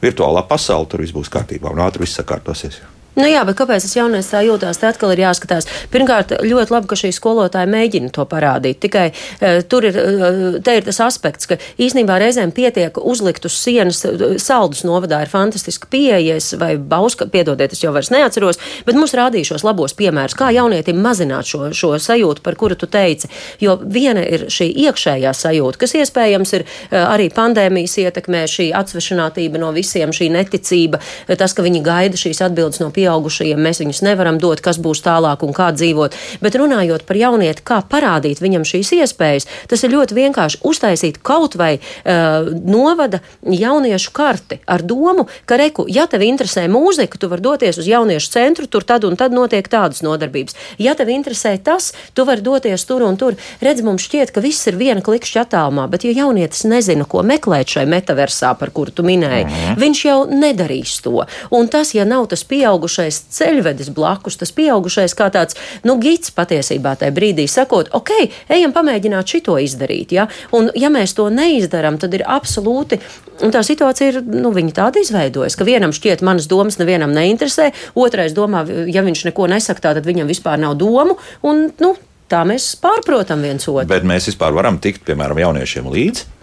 [0.00, 2.80] Virtuālā pasaule tur viss būs kārtībā un ātri viss sakārtosies.
[2.80, 2.99] Ja?
[3.18, 4.78] Nu jā, bet kāpēc tas jaunietis tā jūtās?
[4.78, 5.66] Te atkal ir jāskatās.
[5.90, 8.78] Pirmkārt, ļoti labi, ka šī skolotāja mēģina to parādīt.
[8.84, 14.04] Tikai uh, tur ir, uh, ir tas aspekts, ka īsnībā reizēm pietiek uzlikt uz sienas
[14.06, 19.16] uh, saldus novadā ir fantastiski pieejas vai bauska, piedodiet, es jau vairs neatceros, bet mums
[19.18, 23.28] rādīja šos labos piemērus, kā jaunietim mazināt šo, šo sajūtu, par kuru tu teici.
[23.60, 29.58] Jo viena ir šī iekšējā sajūta, kas iespējams ir uh, arī pandēmijas ietekmē, šī atsvešinātība
[29.58, 31.02] no visiem, šī neticība,
[31.34, 35.02] tas, ka viņi gaida šīs atbildes no pieejas pieaugušajiem mēs viņus nevaram dot, kas būs
[35.04, 36.16] tālāk un kā dzīvot.
[36.44, 41.56] Bet runājot par jaunieti, kā parādīt viņam šīs iespējas, tas ir ļoti vienkārši uztaisīt kaut
[41.60, 47.44] vai uh, novada jauniešu karti ar domu, ka, reku, ja tev interesē mūzika, tu vari
[47.44, 50.56] doties uz jauniešu centru, tur tad un tad notiek tādas nodarbības.
[50.80, 53.38] Ja tev interesē tas, tu vari doties tur un tur.
[53.64, 57.72] Redz, mums šķiet, ka viss ir viena klikšķa attālumā, bet ja jaunietis nezina, ko meklēt
[57.76, 59.80] šai metaversā, par kuru tu minēji, mm -hmm.
[59.80, 61.24] viņš jau nedarīs to.
[61.50, 66.30] Un tas, ja nav tas pieaugušais, pieaugušais ceļvedis blakus, tas pieaugušais kā tāds nu, gids
[66.34, 68.10] patiesībā tajā brīdī sakot, ok,
[68.50, 70.12] ejam pamēģināt šito izdarīt.
[70.12, 70.28] Ja?
[70.52, 73.00] Un, ja mēs to neizdarām, tad ir absolūti.
[73.42, 78.34] Un tā situācija ir nu, tāda izveidojusies, ka vienam šķiet, manas domas nevienam neinteresē, otrais
[78.34, 81.16] domā, ja viņš neko nesaka, tad viņam vispār nav domu.
[81.46, 81.94] Un, nu,
[82.30, 83.88] tā mēs pārprotam viens otru.
[83.88, 86.39] Bet mēs vispār varam tikt, piemēram, jauniešiem līdzi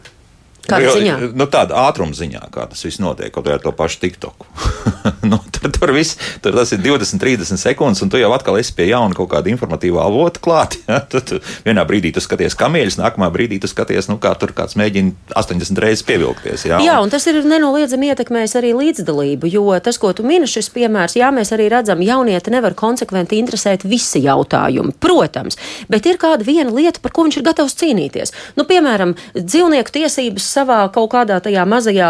[0.67, 1.15] Kādā ziņā?
[1.38, 4.47] Nu, tāda ātruma ziņā, kā tas viss notiek, kaut arī ar to pašu TikToku.
[5.32, 8.75] nu, tur, tur, viss, tur tas ir 20, 30 sekundes, un tu jau atkal esi
[8.75, 10.80] pie jauna kaut kāda informatīvā avota klāt.
[10.88, 11.01] Ja?
[11.03, 15.34] Tu, vienā brīdī tu skaties kamieļus, nākamā brīdī tu skaties, nu, kā tur kāds mēģina
[15.36, 16.63] 80 reizes pievilkties.
[16.69, 20.69] Jā, jā un tas ir nenoliedzami ietekmējis arī līdzdalību, jo tas, ko tu mini, šis
[20.75, 25.60] piemērs, jā, mēs arī redzam, jaunieti nevar konsekventi interesēt visi jautājumi, protams,
[25.91, 28.34] bet ir kāda viena lieta, par ko viņš ir gatavs cīnīties.
[28.56, 32.10] Nu, piemēram, dzīvnieku tiesības savā kaut kādā tajā mazajā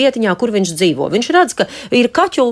[0.00, 1.10] vietiņā, kur viņš dzīvo.
[1.12, 2.46] Viņš redz, ka ir kaķu,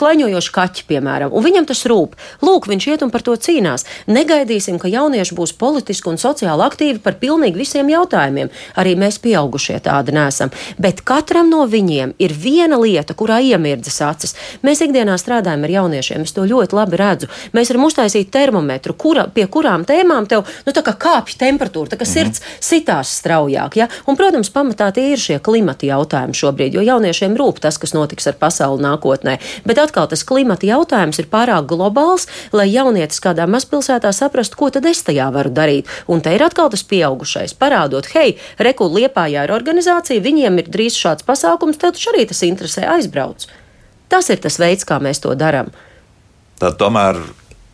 [0.00, 2.16] klaiņojoši kaķi, piemēram, un viņam tas rūp.
[2.44, 3.86] Lūk, viņš iet un par to cīnās.
[4.10, 8.52] Negaidīsim, ka jaunieši būs politiski un sociāli aktīvi par pilnīgi visiem jautājumiem.
[8.80, 10.52] Arī mēs pieaugušie tādi nesam.
[10.78, 14.36] Bet katram no viņiem ir viena lieta, kurā iemirdzas acis.
[14.66, 17.30] Mēs ikdienā strādājam ar jauniešiem, es to ļoti labi redzu.
[17.56, 22.12] Mēs varam uztaisīt termometru, kura, pie kurām tēmām tev nu, kāpj temperatūra, tā kā mhm.
[22.12, 23.78] sirds sitās straujāk.
[23.78, 23.88] Ja?
[24.08, 28.26] Un, protams, pamatā tie ir šie klimata jautājumi šobrīd, jo jauniešiem rūp tas, kas notiks
[28.26, 29.36] ar pasauli nākotnē.
[29.68, 34.88] Bet atkal tas klimata jautājums ir pārāk globāls, lai jaunietis kādā mazpilsētā saprastu, ko tad
[34.90, 35.86] es tajā varu darīt.
[36.10, 40.98] Un te ir atkal tas pieaugušais, parādot, hei, reku liepājā ir organizācija, viņiem ir drīz
[40.98, 43.46] šāds pasākums, tev taču arī tas interesē, aizbrauc.
[44.10, 45.70] Tas ir tas veids, kā mēs to darām.
[46.58, 47.22] Tad tomēr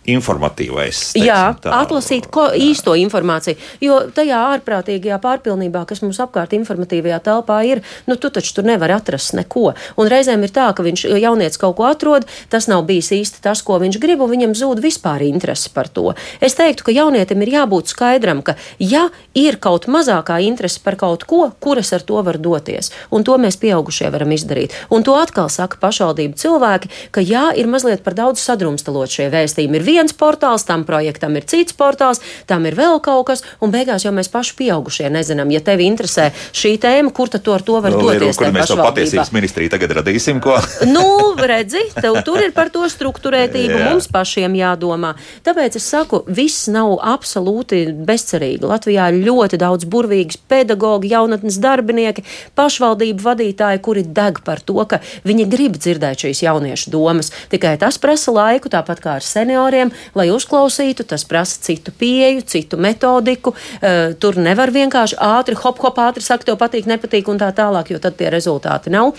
[0.09, 1.13] informatīvais.
[1.13, 3.59] Teiksim, jā, tā, atlasīt ko, īsto informāciju.
[3.85, 8.95] Jo tajā ārprātīgajā pārpilnībā, kas mums apkārt informatīvajā telpā ir, nu, tu taču tur nevar
[8.97, 9.75] atrast neko.
[10.01, 13.61] Un reizēm ir tā, ka viņš jaunieci kaut ko atrod, tas nav bijis īsti tas,
[13.67, 16.15] ko viņš grib, un viņam zūd vispār interesi par to.
[16.41, 21.27] Es teiktu, ka jaunietim ir jābūt skaidram, ka ja ir kaut mazākā interese par kaut
[21.29, 24.75] ko, kuras ar to var doties, un to mēs pieaugušie varam izdarīt.
[24.89, 29.81] Un to atkal saka pašvaldību cilvēki, ka jā, ir mazliet par daudz sadrumstalot šie vēstījumi.
[29.81, 34.07] Ir viens portāls, tam projektam ir cits portāls, tam ir vēl kaut kas, un beigās
[34.07, 37.81] jau mēs paši pieaugušie nezinām, ja tevi interesē šī tēma, kur tad to ar to
[37.83, 38.39] var no, doties.
[38.39, 40.57] Kur mēs to patiesības ministriju tagad radīsim, ko?
[40.95, 41.07] nu,
[41.41, 45.15] redzi, tev tur ir par to struktūrētību, mums pašiem jādomā.
[45.47, 48.67] Tāpēc es saku, viss nav absolūti bezcerīgi.
[48.71, 52.27] Latvijā ir ļoti daudz burvīgas pedagoģi, jaunatnes darbinieki,
[52.59, 57.33] pašvaldību vadītāji, kuri deg par to, ka viņi grib dzirdēt šīs jauniešu domas.
[57.53, 61.07] Tikai tas prasa laiku, tāpat kā ar senioriem cilvēkiem, lai uzklausītu.
[61.07, 63.55] Tas prasa citu pieeju, citu metodiku.
[63.81, 67.91] Uh, tur nevar vienkārši ātri, hop, hop, ātri sakt, tev patīk, nepatīk un tā tālāk,
[67.91, 69.15] jo tad tie rezultāti nav.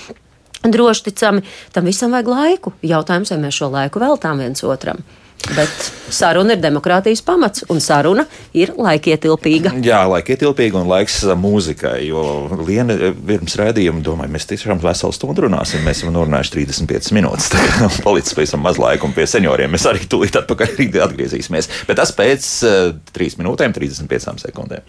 [0.61, 1.41] Droši ticami,
[1.73, 2.73] tam visam vajag laiku.
[2.83, 5.01] Jautājums, vai mēs šo laiku veltām viens otram.
[5.49, 8.27] Bet saruna ir demokrātijas pamats, un saruna
[8.57, 9.73] ir laikietilpīga.
[9.83, 11.97] Jā, laikietilpīga un laiks mūzikai.
[12.07, 12.23] Jo
[12.61, 15.83] Liena pirms rādījuma domāja, mēs tiešām veselu stundu runāsim.
[15.85, 17.51] Mēs esam norunājuši 35 minūtes.
[18.05, 20.77] Palicis pēc tam maz laika, un pie senioriem mēs arī tūlīt atpakaļ
[21.07, 21.71] atgriezīsimies.
[21.89, 24.85] Bet tas pēc uh, eh, 3 minūtēm, 35 sekundēm.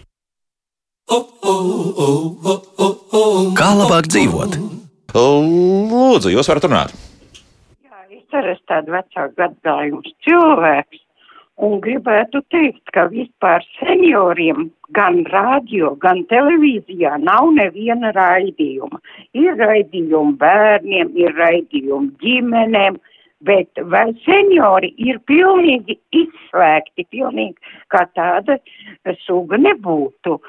[3.57, 4.61] Kā labāk dzīvot?
[5.13, 7.02] Lūdzu, jūs varat runāt!
[8.41, 11.01] Es tādu vecāku gadgājumu cilvēks.
[11.61, 18.97] Un gribētu teikt, ka vispār senioriem gan rādio, gan televīzijā nav neviena raidījuma.
[19.37, 22.97] Ir raidījumi bērniem, ir raidījumi ģimenēm,
[23.45, 28.57] bet vai seniori ir pilnīgi izslēgti, pilnīgi kā tāda
[29.27, 30.39] suga nebūtu.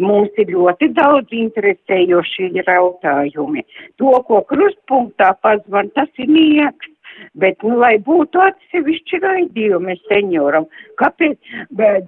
[0.00, 3.66] Mums ir ļoti daudz interesējoši jautājumi.
[4.00, 6.93] To, ko krustpunktā pazvan, tas ir nieks.
[7.42, 10.66] Bet, nu, lai būtu atsevišķi raidījumi senioram,
[11.02, 11.54] kāpēc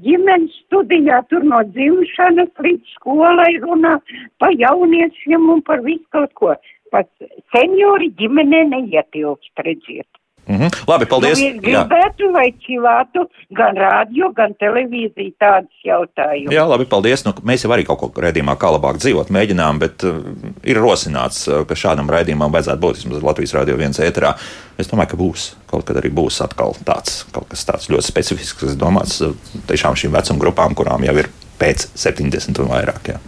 [0.05, 3.97] ģimenes studijā tur no dzimšanas līdz skolai runā
[4.42, 6.55] pa jauniešiem un par visu kaut ko.
[6.95, 7.09] Pat
[7.55, 10.09] seniori ģimenē neietilpst, redziet.
[10.49, 10.71] Mm -hmm.
[10.87, 11.39] Labi, paldies.
[11.39, 12.33] Nu, gribētu, Jā.
[12.33, 16.55] lai cilātu gan rādio, gan televīziju tādus jautājumus.
[16.55, 17.25] Jā, labi, paldies.
[17.25, 20.23] Nu, mēs jau arī kaut ko redzījumā, kā labāk dzīvot, mēģinām, bet uh,
[20.63, 24.35] ir rosināts, uh, ka šādam raidījumam vajadzētu būt vismaz Latvijas radio viens ēterā.
[24.79, 25.57] Es domāju, ka būs.
[25.67, 29.35] Kaut kad arī būs atkal tāds, kaut kas tāds ļoti specifisks, kas domāts uh,
[29.67, 31.29] tiešām šīm vecuma grupām, kurām jau ir
[31.59, 33.09] pēc 70 un vairāk.
[33.09, 33.19] Jā.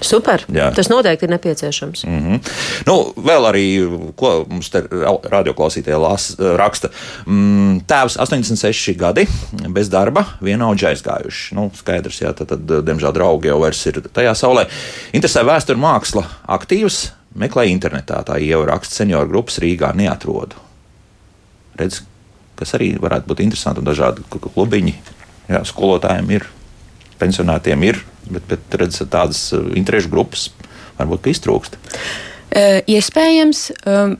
[0.00, 0.44] Super.
[0.48, 0.70] Jā.
[0.74, 2.04] Tas noteikti ir nepieciešams.
[2.08, 2.50] Mm -hmm.
[2.86, 3.64] nu, vēl arī,
[4.16, 4.82] ko mums te
[5.30, 6.88] radioklausītāji raksta.
[7.26, 9.26] Mm, tēvs 86 gadi,
[9.68, 11.54] bez darba, vienaudži aizgājuši.
[11.54, 14.66] Nu, skaidrs, jā, tad, tad, diemžēl, draugi jau vairs ir tajā saulē.
[15.12, 18.22] Interesē vēsture māksla aktīvs, meklē internetā.
[18.24, 20.56] Tā jau raksta senioru grupas Rīgā neatrodu.
[21.76, 22.02] Redz,
[22.56, 24.94] kas arī varētu būt interesanti un dažādi klubiņi.
[25.50, 26.46] Jā, skolotājiem ir,
[27.20, 30.48] pensionātiem ir bet, bet redz, tādas uh, interešu grupas
[30.98, 31.78] varbūt iztrūkst.
[32.50, 33.68] Uh, iespējams.
[33.88, 34.18] Um,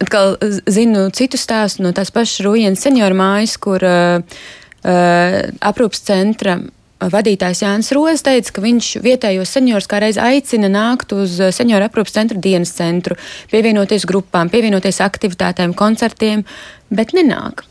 [0.00, 0.36] atkal
[0.70, 6.60] zinu citu stāstu no tās pašas Rūjienas senioru mājas, kur uh, uh, aprūpas centra
[7.00, 12.12] vadītājs Jānis Rozs teica, ka viņš vietējos seniorus kā reiz aicina nākt uz senioru aprūpas
[12.18, 13.16] centru dienas centru,
[13.52, 16.44] pievienoties grupām, pievienoties aktivitātēm, koncertiem,
[16.92, 17.64] bet nenāk.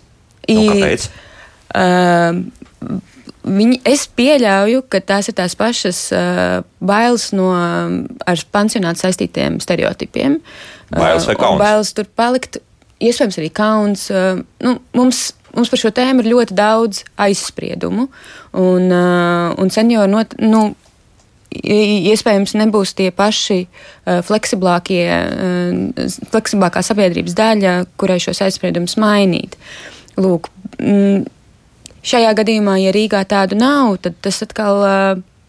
[0.49, 1.05] Nu, kāpēc?
[1.77, 2.41] Uh,
[3.49, 10.39] Viņi, es pieļauju, ka tās ir tās pašas uh, bailes no ar pansionātu saistītiem stereotipiem.
[10.93, 11.55] Bailes vai kauns?
[11.55, 12.59] Uh, bailes tur palikt,
[13.01, 14.05] iespējams, arī kauns.
[14.13, 15.23] Uh, nu, mums,
[15.55, 18.09] mums par šo tēmu ir ļoti daudz aizspriedumu,
[18.59, 20.67] un, uh, un seniori not, nu,
[21.49, 29.57] iespējams nebūs tie paši uh, fleksiblākie, uh, fleksiblākā sabiedrības daļa, kurai šos aizspriedumus mainīt.
[30.19, 31.25] Lūk, mm,
[32.05, 34.85] Šajā gadījumā, ja Rīgā tādu nav, tad tas atkal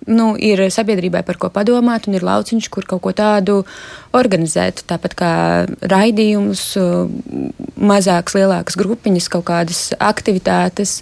[0.08, 3.60] nu, ir sabiedrībai par ko padomāt, un ir lauciņš, kur kaut ko tādu
[4.16, 4.84] organizēt.
[4.88, 5.32] Tāpat kā
[5.92, 6.64] raidījumus,
[7.80, 11.00] mazākas, lielākas grupiņas, kaut kādas aktivitātes,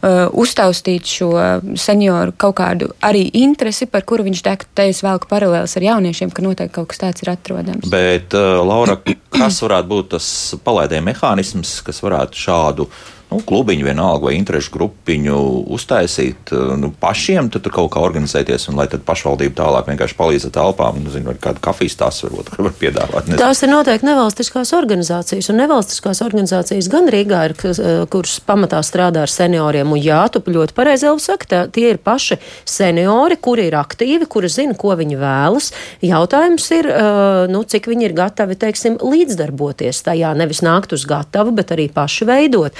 [0.00, 1.30] uztaustīt šo
[1.76, 6.44] senioru kaut kādu arī interesi, par kuru viņš te es velku paralēlis ar jauniešiem, ka
[6.44, 7.90] noteikti kaut kas tāds ir atrodams.
[7.92, 8.96] Bet, uh, Laura,
[9.36, 10.28] kas varētu būt tas
[10.64, 12.88] palaidē mehānisms, kas varētu šādu
[13.30, 15.36] nu, klubiņu, vienalga vai interešu grupiņu
[15.74, 20.48] uztaisīt eh, nu, pašiem, tad kaut kā organizēties un lai tad pašvaldība tālāk vienkārši palīdz
[20.48, 23.28] ar telpām, nu, zinu, kādu kafijas tās varbūt var piedāvāt.
[23.28, 23.40] Nezinu.
[23.40, 29.24] Tās ir noteikti nevalstiskās organizācijas, un nevalstiskās organizācijas gan Rīgā ir, eh, kuras pamatā strādā
[29.26, 33.68] ar senioriem, un jā, tu ļoti pareizi jau saki, tā, tie ir paši seniori, kuri
[33.70, 35.70] ir aktīvi, kuri zina, ko viņi vēlas.
[36.02, 41.54] Jautājums ir, eh, nu, cik viņi ir gatavi, teiksim, līdzdarboties tajā, nevis nākt uz gatavu,
[41.54, 42.74] bet arī paši veidot.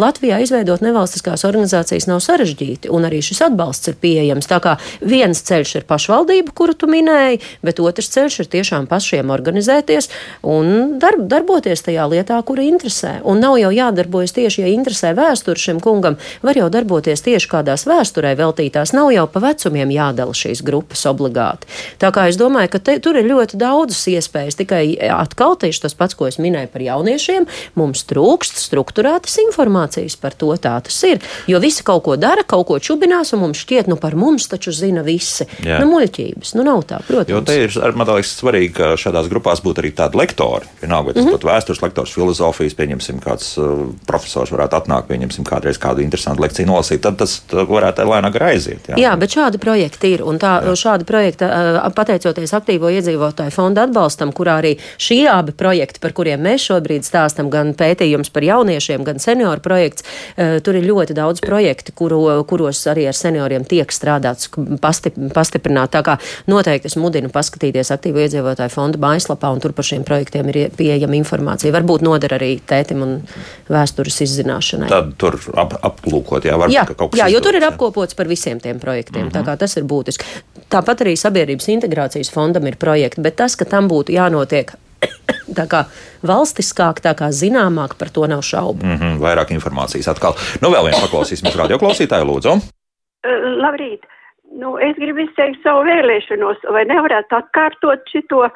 [0.00, 4.48] Latvijā izveidot nevalstiskās organizācijas nav sarežģīti, un arī šis atbalsts ir pieejams.
[4.50, 9.32] Tā kā viens ceļš ir pašvaldība, kuru tu minēji, bet otrs ceļš ir tiešām pašiem
[9.34, 10.10] organizēties
[10.42, 13.16] un darb, darboties tajā lietā, kura interesē.
[13.24, 17.86] Un nav jau jādarbojas tieši, ja interesē vēsture šim kungam, var jau darboties tieši kādās
[17.88, 18.94] vēsturē veltītās.
[18.96, 21.70] Nav jau pa vecumiem jādala šīs grupas obligāti.
[22.02, 24.58] Tā kā es domāju, ka te, tur ir ļoti daudzas iespējas.
[24.60, 30.16] Tikai atkal tieši tas pats, ko es minēju par jauniešiem, mums trūkst struktūrētas informācijas informācijas
[30.20, 31.20] par to tā tas ir.
[31.46, 34.72] Jo visi kaut ko dara, kaut ko čubinās, un mums šķiet, nu par mums taču
[34.72, 35.46] zina visi.
[35.64, 35.80] Jā.
[35.80, 37.30] Nu, muļķības, nu nav tā, protams.
[37.30, 40.66] Jo te ir, man liekas, svarīgi, ka šādās grupās būtu arī tādi lektori.
[40.82, 41.36] Vienalga, vai tas mm -hmm.
[41.36, 46.66] būtu vēstures lektors, filozofijas, pieņemsim, kāds uh, profesors varētu atnākt, pieņemsim, kādreiz kādu interesantu lekciju
[46.66, 48.88] nolasīt, tad tas varētu lēnāk aiziet.
[48.88, 48.96] Jā.
[48.96, 50.76] jā, bet šādi projekti ir, un tā, jā.
[50.76, 56.40] šādi projekti, uh, pateicoties aktīvo iedzīvotāju fonda atbalstam, kurā arī šie abi projekti, par kuriem
[56.40, 60.06] mēs šobrīd stāstam, gan pētījums par jauniešiem, gan senioru projektu, projekts.
[60.36, 64.48] Eh, tur ir ļoti daudz projektu, kuru, kuros arī ar senioriem tiek strādāts,
[64.80, 65.92] pastip, pastiprināt.
[65.94, 66.16] Tā kā
[66.50, 71.18] noteikti es mudinu paskatīties aktīvu iedzīvotāju fonda mājaslapā, un tur par šiem projektiem ir pieejama
[71.18, 71.74] informācija.
[71.74, 73.16] Varbūt noder arī tētim un
[73.70, 74.90] vēstures izzināšanai.
[74.92, 77.22] Tad tur ap, aplūkot, jā, varbūt jā, kaut kas.
[77.22, 79.26] Jā, jo tur ir apkopots par visiem tiem projektiem.
[79.26, 79.36] Mm -hmm.
[79.36, 80.24] Tā kā tas ir būtiski.
[80.70, 84.74] Tāpat arī sabiedrības integrācijas fondam ir projekti, bet tas, ka tam būtu jānotiek
[85.58, 85.84] tā kā
[86.26, 88.84] valstiskāk, tā kā zināmāk, par to nav šaubu.
[88.84, 90.34] Mm -hmm, vairāk informācijas atkal.
[90.62, 92.52] Nu, vēl vienu paklausīsimies radioklausītāju, lūdzu.
[93.24, 94.04] Uh, labrīt!
[94.54, 98.46] Nu, es gribu izteikt savu vēlēšanos, vai nevarētu atkārtot šito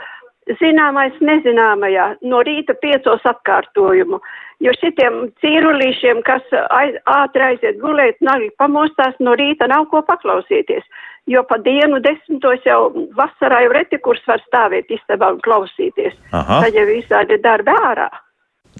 [0.60, 4.20] zināmais nezināmajā no rīta piecos atkārtojumu.
[4.58, 6.42] Jo šitiem cīrulīšiem, kas
[6.74, 10.82] aiz, ātri aiziet gulēt, nagi pamostās, no rīta nav ko paklausīties
[11.28, 16.16] jo pa dienu desmitos jau vasarā jau reti kurs var stāvēt istabā un klausīties.
[16.32, 16.62] Aha.
[16.64, 18.08] Tad jau visādi darbi ārā.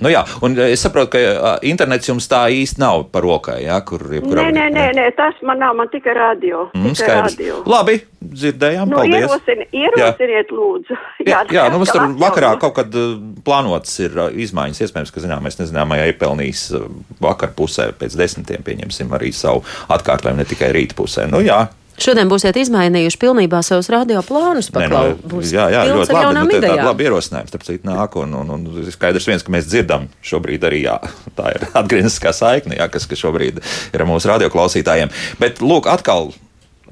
[0.04, 4.04] Nu jā, un es saprotu, ka internets jums tā īsti nav par rokai, jā, kur
[4.14, 4.46] jebkurā.
[4.46, 6.66] Nē, nē, nē, nē, tas man nav, man tikai radio.
[6.76, 7.58] Mm, tikai radio.
[7.68, 9.26] Labi, dzirdējām, nu, paldies.
[9.26, 10.58] Ierosini, ierosiniet, jā.
[10.58, 10.98] lūdzu.
[11.24, 13.00] Jā, jā, jā nu mums tur vakarā kaut kad
[13.46, 14.14] plānots ir
[14.46, 16.68] izmaiņas, iespējams, ka zinām, mēs nezinām, ja iepelnīs
[17.22, 21.26] vakar pusē pēc desmitiem pieņemsim arī savu atkārtojumu, ne tikai rīt pusē.
[21.30, 21.64] Nu jā,
[21.98, 24.70] Šodien būsiet izmainījuši pilnībā savus radio plānus.
[24.74, 26.34] Paklau, ne, no, jā, jā ļoti labi.
[26.38, 28.18] Nu, tā ir laba ierosinājuma, starp citu, nāk.
[28.22, 30.98] Un, un, un skaidrs viens, ka mēs dzirdam šobrīd arī, jā,
[31.38, 35.10] tā ir atgriezniskā saikne, jā, kas, kas šobrīd ir mūsu radioklausītājiem.
[35.42, 36.30] Bet, lūk, atkal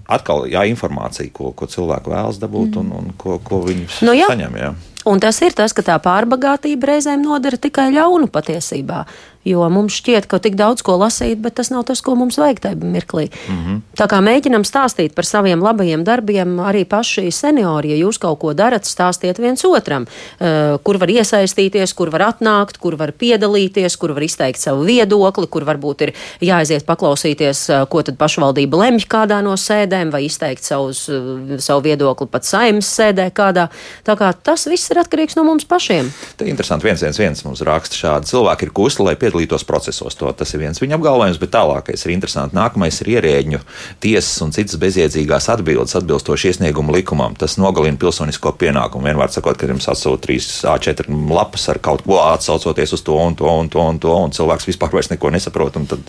[0.06, 4.28] atkal jā, informācija, ko, ko cilvēki vēlas dabūt un, un ko, ko viņi nu, jā.
[4.30, 4.58] saņem.
[4.60, 4.74] Jā.
[5.06, 9.04] Un tas ir tas, ka tā pārbagātība reizēm nodara tikai ļaunu patiesībā.
[9.46, 12.58] Jo mums šķiet, ka tik daudz ko lasīt, bet tas nav tas, ko mums vajag
[12.64, 13.28] tajā mirklī.
[13.48, 13.80] Mm -hmm.
[13.96, 18.52] Tā kā mēģinam stāstīt par saviem labajiem darbiem, arī paši seniori, ja jūs kaut ko
[18.52, 24.12] darat, stāstiet viens otram, uh, kur var iesaistīties, kur var atnākt, kur var piedalīties, kur
[24.12, 29.42] var izteikt savu viedokli, kur varbūt ir jāaiziet paklausīties, uh, ko tad pašvaldība lemj kādā
[29.42, 33.68] no sēdēm, vai izteikt savus, uh, savu viedokli pat saimnes sēdē kādā.
[34.04, 36.12] Tā kā tas viss ir atkarīgs no mums pašiem.
[36.36, 36.84] Tā ir interesanti.
[36.84, 40.16] viens viens viens mums raksta šādi cilvēki ir kusli, lai piedalītos piedalītos procesos.
[40.16, 42.56] To, tas ir viens viņa apgalvojums, bet tālākais ir interesanti.
[42.56, 43.60] Nākamais ir ierēģņu
[44.00, 47.36] tiesas un citas bezjēdzīgās atbildes atbilstoši iesniegumu likumam.
[47.36, 49.06] Tas nogalina pilsonisko pienākumu.
[49.06, 50.38] Vienmēr sakot, ka jums atsūta 3
[50.72, 54.32] A4 lapas ar kaut ko atsaucoties uz to un to un to un to, un
[54.32, 55.76] cilvēks vispār vairs neko nesaprot.
[55.90, 56.08] Tad...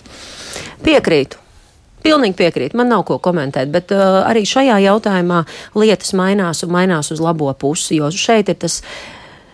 [0.84, 1.44] Piekrītu.
[1.98, 5.40] Pilnīgi piekrītu, man nav ko komentēt, bet uh, arī šajā jautājumā
[5.74, 8.78] lietas mainās un mainās uz labo pusi, jo šeit ir tas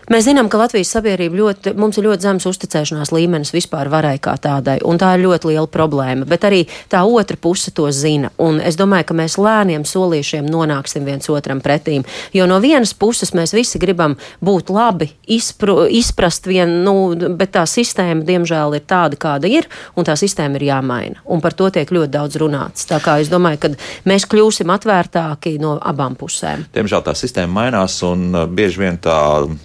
[0.05, 4.35] Mēs zinām, ka Latvijas sabiedrība ļoti, mums ir ļoti zems uzticēšanās līmenis vispār varai kā
[4.37, 6.27] tādai, un tā ir ļoti liela problēma.
[6.29, 6.59] Bet arī
[6.91, 11.57] tā otra puse to zina, un es domāju, ka mēs lēniem solīšiem nonāksim viens otram
[11.65, 12.05] pretīm.
[12.37, 14.13] Jo no vienas puses mēs visi gribam
[14.45, 19.65] būt labi, izpru, izprast vienu, nu, bet tā sistēma, diemžēl, ir tāda, kāda ir,
[19.97, 21.25] un tā sistēma ir jāmaina.
[21.25, 22.85] Un par to tiek ļoti daudz runāts.
[22.85, 23.73] Tā kā es domāju, ka
[24.05, 26.67] mēs kļūsim atvērtāki no abām pusēm.
[26.77, 29.17] Diemžēl tā sistēma mainās, un uh, bieži vien tā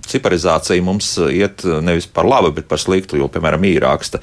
[0.09, 4.20] cipara ciparizācija mums iet nevis par labu, bet par sliktu, jo, piemēram, īrāksta.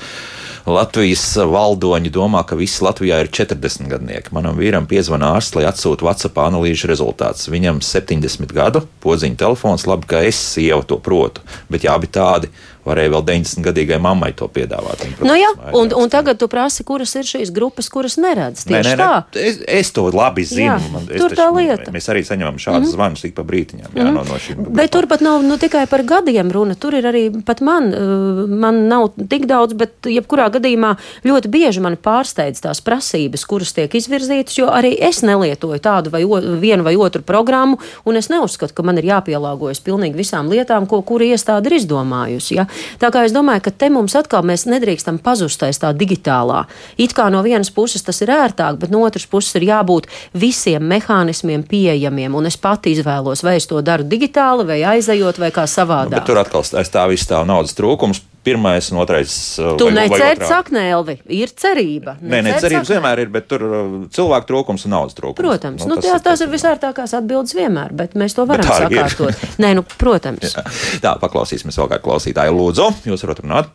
[0.67, 4.33] Latvijas valdoņi domā, ka visi Latvijā ir 40 gadnieki.
[4.35, 7.47] Manam vīram piezvanīja ārsts, lai atsūtu WhatsApp analīžu rezultātus.
[7.47, 12.51] Viņam 70 gadu, podziņa telefons, labi, ka es sievu to protu, bet jābi tādi
[12.87, 15.03] varēja vēl 90 gadīgai mammai to piedāvāt.
[15.03, 18.65] Un, protams, nu jā, un, un tagad tu prasi, kuras ir šīs grupas, kuras neredz.
[18.67, 19.41] Tieši nē, nē, nē, tā.
[19.47, 20.67] Es, es to labi zinu.
[20.67, 21.91] Jā, Man, tur taču, tā lieta.
[21.93, 22.95] Mēs arī saņemam šādus mm -hmm.
[22.95, 23.89] zvanus ik pa brītiņām.
[23.93, 24.13] Jā, mm -hmm.
[24.13, 26.75] no, no šīm bet tur pat nav nu, tikai par gadiem runa.
[26.75, 31.83] Tur ir arī pat man, uh, man nav tik daudz, bet jebkurā gadījumā ļoti bieži
[31.83, 36.83] man pārsteidz tās prasības, kuras tiek izvirzītas, jo arī es nelietoju tādu vai o, vienu
[36.83, 41.25] vai otru programmu, un es neuzskatu, ka man ir jāpielāgojas pilnīgi visām lietām, ko kura
[41.25, 42.55] iestāde ir izdomājusi.
[42.59, 42.67] Ja?
[43.01, 46.63] Tā kā es domāju, ka te mums atkal mēs nedrīkstam pazustais tā digitālā.
[46.97, 50.83] It kā no vienas puses tas ir ērtāk, bet no otras puses ir jābūt visiem
[50.87, 52.35] mehānismiem pieejamiem.
[52.37, 56.17] Un es pati izvēlos, vai es to daru digitāli, vai aizejot, vai kā savādāk.
[56.17, 59.31] Bet tur atkal stāv izstāv naudas trūkums pirmais un otrais.
[59.59, 62.15] Uh, tu necēri saknē, Elvi, ir cerība.
[62.21, 65.39] Nē, nē, cerības vienmēr ir, bet tur uh, cilvēku trūkums un naudas trūkums.
[65.39, 69.43] Protams, nu, nu, tas, jā, tās ir visērtākās atbildes vienmēr, bet mēs to varam sakārtot.
[69.63, 70.55] nē, nu, protams.
[70.55, 70.63] Jā.
[71.03, 72.55] Tā, paklausīsimies vēl kādu klausītāju.
[72.57, 73.73] Lūdzu, jūs varat runāt.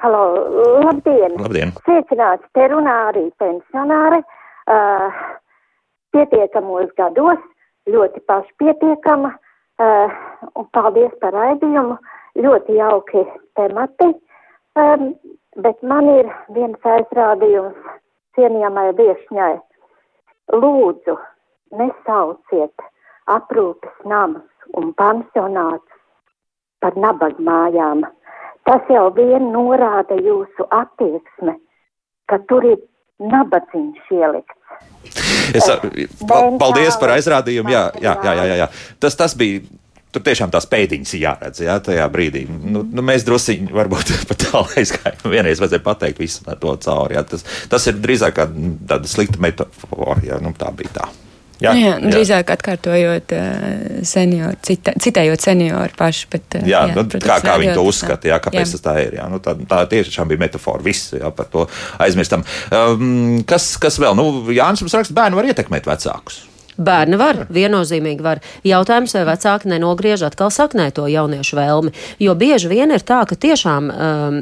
[0.00, 0.22] Halo,
[0.86, 1.36] labdien!
[1.36, 1.74] Labdien!
[1.84, 4.22] Sveicināts, te runā arī pensionāri,
[4.72, 5.18] uh,
[6.16, 7.42] pietiekamos gados,
[7.90, 10.16] ļoti pašpietiekama, uh,
[10.56, 11.98] un paldies par raidījumu.
[11.98, 13.24] Uh, ļoti jauki
[13.58, 14.10] temati,
[14.78, 15.10] um,
[15.62, 17.78] bet man ir viens aizrādījums
[18.38, 19.54] cienījamai viešņai.
[20.60, 21.16] Lūdzu,
[21.78, 22.86] nesauciet
[23.30, 25.98] aprūpes namus un pansionātus
[26.82, 28.06] par nabagmājām.
[28.68, 31.56] Tas jau vien norāda jūsu attieksme,
[32.30, 32.80] ka tur ir
[33.20, 34.56] nabadzīgs ielikts.
[35.56, 35.66] Es,
[36.60, 37.72] paldies par aizrādījumu.
[37.72, 38.68] Jā, jā, jā, jā, jā.
[39.02, 39.64] Tas, tas bija
[40.10, 42.42] Tur tiešām tās pēdiņas ir jāredz jā, tajā brīdī.
[42.50, 45.22] Nu, nu, mēs druskuļi varbūt pat tālu aizgājām.
[45.30, 47.18] Vienreiz vajadzēja pateikt visu to cauri.
[47.18, 47.24] Jā.
[47.30, 50.18] Tas, tas ir drīzāk kā tāda slikta metafora.
[50.26, 51.10] Jā, nu, tā bija tā.
[51.60, 52.10] Jā, nu jā, jā.
[52.14, 53.64] drīzāk atkārtojot uh,
[54.08, 56.30] senioru, cita, citējot senioru pašu.
[56.32, 58.70] Bet, uh, jā, jā, nu, protams, kā, kā viņi to uzskata, jā, kāpēc jā.
[58.72, 59.18] tas tā ir.
[59.20, 60.82] Jā, nu, tā, tā tiešām bija metafora.
[60.82, 61.66] Viss jā, par to
[62.00, 62.46] aizmirstam.
[62.72, 64.16] Um, kas, kas vēl?
[64.18, 66.46] Nu, Jānis mums raksta, bērni var ietekmēt vecākus.
[66.80, 68.40] Bērni var, viennozīmīgi var.
[68.64, 71.92] Jautājums, vai vecāki nenogriež atkal saknē to jauniešu vēlmi.
[72.22, 74.38] Jo bieži vien ir tā, ka tiešām um,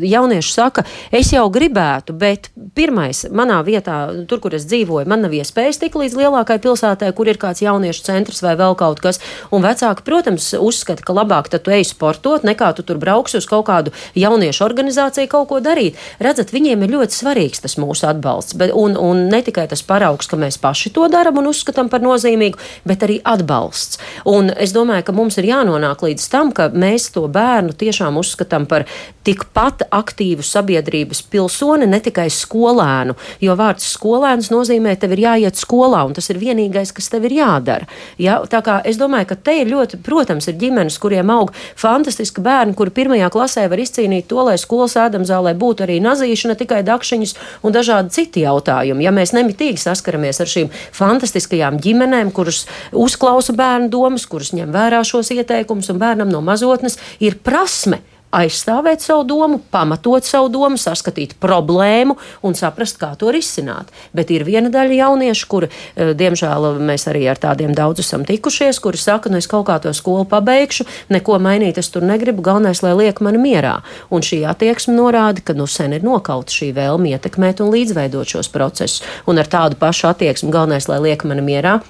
[0.00, 5.34] jaunieši saka, es jau gribētu, bet pirmais, manā vietā, tur, kur es dzīvoju, man nav
[5.36, 9.20] iespējas tik līdz lielākai pilsētai, kur ir kāds jauniešu centrs vai vēl kaut kas.
[9.52, 13.48] Un vecāki, protams, uzskata, ka labāk tad tu ej sportot, nekā tu tur brauksi uz
[13.50, 15.98] kaut kādu jauniešu organizāciju kaut ko darīt.
[16.22, 18.56] Redzat, viņiem ir ļoti svarīgs tas mūsu atbalsts.
[18.58, 21.90] Bet, un, un ne tikai tas paraugs, ka mēs paši to darām un uzskatām, uzskatām
[21.90, 23.98] par nozīmīgu, bet arī atbalsts.
[24.26, 28.66] Un es domāju, ka mums ir jānonāk līdz tam, ka mēs to bērnu tiešām uzskatām
[28.66, 28.84] par
[29.24, 33.14] tikpat aktīvu sabiedrības pilsoni, ne tikai skolēnu.
[33.40, 37.36] Jo vārds skolēns nozīmē, tev ir jāiet skolā, un tas ir vienīgais, kas tev ir
[37.38, 37.86] jādara.
[38.18, 38.40] Ja?
[38.46, 42.74] Tā kā es domāju, ka te ir ļoti, protams, ir ģimenes, kuriem aug fantastiski bērni,
[42.74, 47.36] kuri pirmajā klasē var izcīnīt to, lai skolas ēdamzālē būtu arī nazīša, ne tikai dakšiņas
[47.62, 49.06] un dažādi citi jautājumi.
[49.06, 54.72] Ja mēs nemitīgi saskaramies ar šīm fantastiskajām tādām ģimenēm, kuras uzklausa bērnu domas, kuras ņem
[54.72, 58.00] vērā šos ieteikumus, un bērnam no mazotnes ir prasme
[58.32, 62.16] aizstāvēt savu domu, pamatot savu domu, saskatīt problēmu
[62.46, 63.92] un saprast, kā to risināt.
[64.16, 68.80] Bet ir viena daļa jauniešu, kuri, eh, diemžēl, mēs arī ar tādiem daudz esam tikušies,
[68.80, 72.82] kuri saka, nu es kaut kā to skolu pabeigšu, neko mainīt es tur negribu, galvenais,
[72.82, 73.82] lai liek mani mierā.
[74.10, 78.48] Un šī attieksme norāda, ka nu sen ir nokauta šī vēlme ietekmēt un līdzveidot šos
[78.48, 79.02] procesus.
[79.26, 81.82] Un ar tādu pašu attieksmi galvenais, lai liek mani mierā,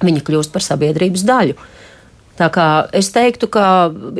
[0.00, 1.54] viņi kļūst par sabiedrības daļu.
[2.40, 2.66] Tā kā
[2.96, 3.64] es teiktu, ka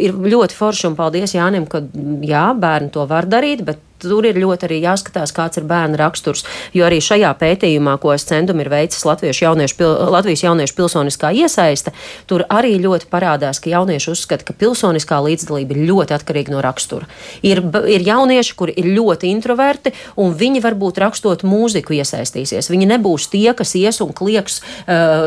[0.01, 1.81] ir ļoti forši un paldies Jānim, ka
[2.27, 6.45] jā, bērni to var darīt, bet tur ir ļoti arī jāskatās, kāds ir bērna raksturs.
[6.77, 11.33] Jo arī šajā pētījumā, ko es centum ir veicis Latviešu jauniešu, pil, Latvijas jauniešu pilsoniskā
[11.37, 11.93] iesaiste,
[12.31, 17.09] tur arī ļoti parādās, ka jaunieši uzskata, ka pilsoniskā līdzdalība ir ļoti atkarīga no rakstura.
[17.47, 22.71] Ir, ir jaunieši, kuri ir ļoti introverti, un viņi varbūt rakstot mūziku iesaistīsies.
[22.71, 24.61] Viņi nebūs tie, kas ies un klieks,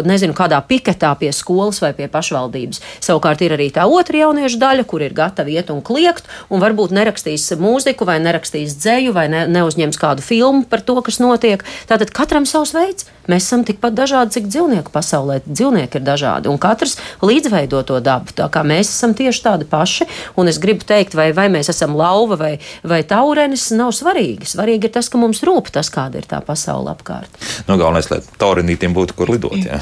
[0.07, 2.81] nezinu, kādā piketā pie skolas vai pie pašvaldības.
[3.03, 6.93] Savukārt ir arī tā otra jauniešu daļa, kur ir gatavi iet un kliegt, un varbūt
[6.95, 11.63] nerakstīs mūziku vai nerakstīs nerakstīs dzēju vai ne, neuzņems kādu filmu par to, kas notiek.
[11.87, 13.05] Tātad katram savs veids.
[13.27, 15.41] Mēs esam tikpat dažādi, cik dzīvnieku pasaulē.
[15.47, 18.33] Dzīvnieki ir dažādi, un katrs līdzveido to dabu.
[18.35, 21.95] Tā kā mēs esam tieši tādi paši, un es gribu teikt, vai, vai mēs esam
[21.95, 24.49] lauva vai, vai taurenis, nav svarīgi.
[24.51, 27.31] Svarīgi ir tas, ka mums rūp tas, kāda ir tā pasaule apkārt.
[27.69, 29.55] Nu, galvenais, lai taurenītiem būtu kur lidot.
[29.55, 29.79] Jā,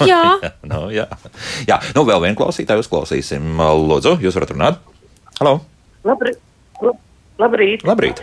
[0.14, 0.24] jā.
[0.64, 1.04] nu, jā.
[1.68, 1.80] jā.
[1.92, 3.60] Nu, vēl vienu klausītāju uzklausīsim.
[3.60, 4.82] Lūdzu, jūs varat runāt?
[5.36, 5.58] Halo!
[6.08, 6.40] Labrīt!
[7.42, 7.82] Labrīt!
[7.86, 8.22] Labrīt.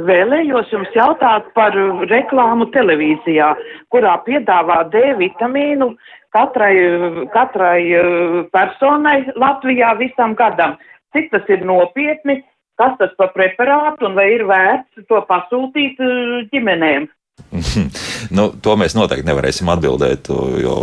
[0.00, 1.74] Vēlējos jums jautāt par
[2.08, 3.50] reklāmu televīzijā,
[3.92, 5.90] kurā piedāvā D vitamīnu
[6.34, 6.74] katrai,
[7.34, 10.78] katrai eh, personai Latvijā visam gadam.
[11.10, 12.38] Cik tas ir nopietni,
[12.78, 17.10] kas tas par preparātu un vai ir vērts to pasūtīt eh, ģimenēm?
[18.36, 20.30] nu, to mēs noteikti nevarēsim atbildēt,
[20.62, 20.76] jo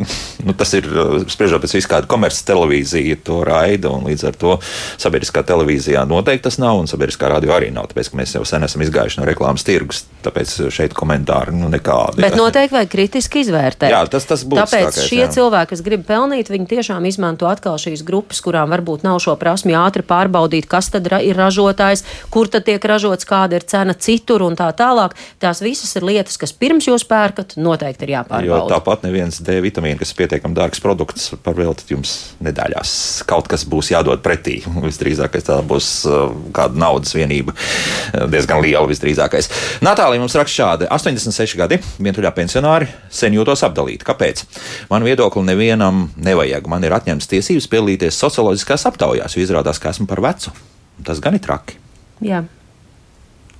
[0.46, 0.86] nu, tas ir
[1.30, 4.56] spriežot pēc viskāda komerces televīzija, to raida, un līdz ar to
[5.00, 8.84] sabiedriskā televīzijā noteikti tas nav, un sabiedriskā radio arī nav, tāpēc, mēs jau sen esam
[8.84, 12.22] izgājuši no reklāmas tirgus, tāpēc šeit komentāri nu, nekādi.
[12.24, 13.92] Bet noteikti vajag kritiski izvērtēt.
[13.92, 14.62] Jā, tas, tas būs.
[14.62, 15.30] Tāpēc skākais, šie jā.
[15.36, 19.76] cilvēki, kas grib pelnīt, viņi tiešām izmanto atkal šīs grupas, kurām varbūt nav šo prasmi
[19.78, 24.58] ātri pārbaudīt, kas tad ir ražotājs, kur tad tiek ražots, kāda ir cena citur un
[24.58, 25.16] tā tālāk.
[25.42, 28.48] Tās visas ir lietas, kas pirms jūs pērkat, noteikti ir jāpārbauda.
[28.48, 33.24] Jo tāpat neviens D vitamīna, kas ir pietiekami dārgs produkts, par velti jums nedaļās.
[33.26, 34.62] Kaut kas būs jādod pretī.
[34.86, 39.50] Visdrīzāk tā būs uh, kāda naudas vienība, uh, diezgan liela visdrīzākais.
[39.82, 44.06] Natālija mums raksta šādi: 86 gadi, vientuļā pensionāri, sen jūtos apdalīti.
[44.06, 44.44] Kāpēc?
[44.90, 46.70] Man viedokli nevienam nevajag.
[46.70, 50.54] Man ir atņemts tiesības piedalīties socioloģiskās aptaujās, jo izrādās, ka esmu par vecu.
[51.02, 51.80] Tas gan ir traki.
[52.22, 52.44] Jā.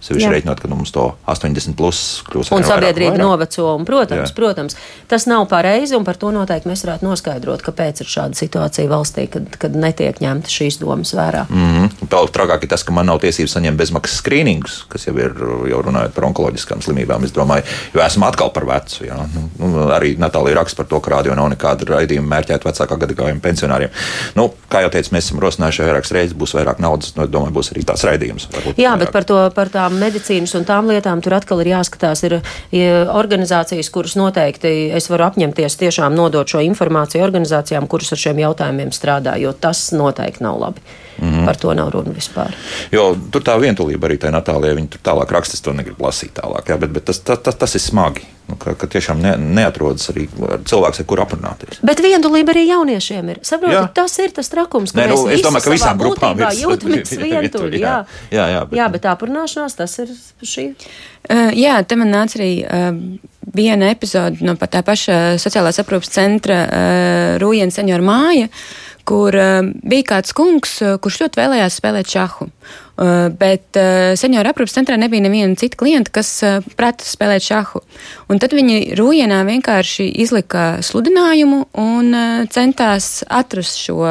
[0.02, 2.50] Sevišķi reiķinot, ka nu, mums to 80 plus kļūs.
[2.56, 4.34] Un sabiedrība noveco, un, protams, Jā.
[4.34, 4.74] protams,
[5.10, 9.28] tas nav pareizi, un par to noteikti mēs varētu noskaidrot, kāpēc ir šāda situācija valstī,
[9.30, 11.44] kad, kad netiek ņemta šīs domas vērā.
[11.48, 12.08] Mm -hmm.
[12.10, 15.38] Vēl trakāk ir tas, ka man nav tiesības saņemt bezmaksas skrīningus, kas jau ir,
[15.70, 17.24] jau runājot par onkoloģiskām slimībām.
[17.24, 17.62] Es domāju,
[17.94, 19.06] jo esmu atkal par vecu.
[19.06, 19.20] Jā.
[19.34, 23.40] Nu, nu, arī Natālija raksta par to, ka rādio nav nekāda raidījuma mērķēta vecākā gadagājuma
[23.40, 23.90] pensionāriem.
[24.34, 27.72] Nu, kā jau teicu, mēs esam rosinājuši vairākas reizes, būs vairāk naudas, nu, domāju, būs
[27.72, 28.48] arī tās raidījums.
[28.76, 28.98] Jā, vairāk.
[28.98, 32.24] bet par, to, par tām tām medicīnas un tām lietām tur atkal ir jāskatās.
[32.24, 32.38] Ir,
[33.12, 38.92] organizācijas, kuras noteikti es varu apņemties tiešām nodot šo informāciju organizācijām, kuras ar šiem jautājumiem
[38.92, 40.84] strādā, jo tas noteikti nav labi.
[41.18, 41.44] Mm -hmm.
[41.44, 42.52] Par to nav runa vispār.
[42.92, 46.68] Jo tur tā vientulība arī tajā Natālijā, viņa tur tālāk raksta, to negribu lasīt tālāk,
[46.68, 48.20] jā, bet, bet tas, tas, tas, tas ir smagi.
[48.48, 50.26] Nu, ka, ka tiešām ne, neatrodas arī
[50.66, 51.78] cilvēks, ar kuru aprunāties.
[51.86, 53.38] Bet vientulība arī jauniešiem ir.
[53.46, 57.14] Saprotiet, tas ir tas trakums, ka Nē, nu, es domāju, ka visām grupām ir jūtamies
[57.22, 57.80] vientuļi.
[57.80, 58.04] Jā.
[58.34, 58.78] Jā, jā, bet...
[58.78, 60.74] jā, bet aprunāšanās tas ir šī.
[61.30, 62.90] Uh, jā, te man nāca arī uh,
[63.54, 68.50] viena epizode no tā paša sociālās aprūpas centra uh, Rūjena senjora māja.
[68.50, 72.48] Uh, kur uh, bija kāds kungs, uh, kurš ļoti vēlējās spēlēt šahu.
[72.92, 73.78] Uh, bet
[74.20, 76.28] senioru aprūpas centrā nebija neviena cita klienta, kas
[76.76, 77.80] prata spēlēt šahu.
[78.30, 82.12] Un tad viņi Rūjienā vienkārši izlika sludinājumu un
[82.52, 84.04] centās atrast šo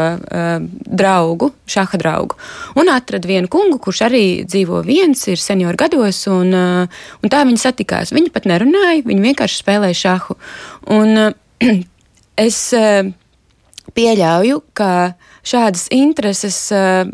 [0.82, 2.42] draugu, šaha draugu.
[2.82, 7.62] Un atrada vienu kungu, kurš arī dzīvo viens, ir senioru gados, un, un tā viņi
[7.62, 8.16] satikās.
[8.18, 10.40] Viņi pat nerunāja, viņi vienkārši spēlēja šahu.
[10.98, 11.36] Un,
[12.48, 12.64] es,
[13.98, 15.14] pieļauju, ka
[15.48, 17.06] šādas intereses uh,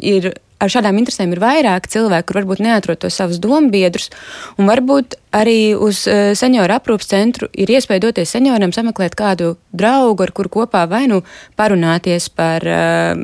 [0.00, 0.34] ir.
[0.62, 4.06] Ar šādām interesēm ir vairāk cilvēku, kur varbūt neatrod to savus dombiedrus,
[4.56, 10.32] varbūt arī uz uh, senioru aprūpas centru ir iespēja doties senioram, sameklēt kādu draugu, ar
[10.32, 11.20] kuru kopā vai nu
[11.58, 13.18] parunāties par uh,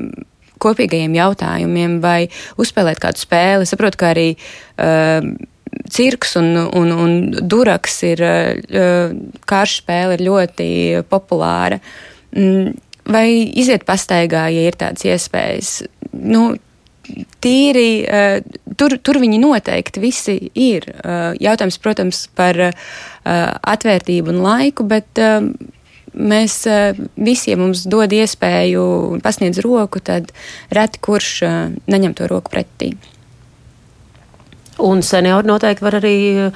[0.60, 2.18] kopīgajiem jautājumiem vai
[2.60, 3.64] uzspēlēt kādu spēli.
[3.64, 5.24] Es saprotu, ka arī uh,
[5.90, 9.10] cirks un, un, un duraks ir uh,
[9.48, 10.70] kāršu spēle ir ļoti
[11.10, 11.80] populāra.
[12.36, 12.74] Mm,
[13.12, 15.72] vai iziet pastaigā, ja ir tādas iespējas.
[16.12, 16.54] Nu,
[17.42, 18.38] tīri, uh,
[18.78, 20.86] tur, tur viņi noteikti visi ir.
[21.00, 22.72] Uh, jautājums, protams, par uh,
[23.26, 25.20] atvērtību un laiku, bet
[26.10, 26.54] mēs
[27.14, 28.82] visiem mums dod iespēju
[29.14, 30.32] un pasniedz roku, tad
[30.74, 31.28] reti kurš
[31.86, 32.94] neņem to roku pretī.
[34.80, 36.14] Un seniori noteikti var arī
[36.46, 36.54] uh,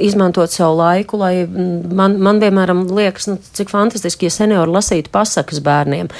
[0.00, 5.60] izmantot savu laiku, lai man, man vienmēr liekas, nu, cik fantastiski, ja seniori lasītu pasakas
[5.64, 6.10] bērniem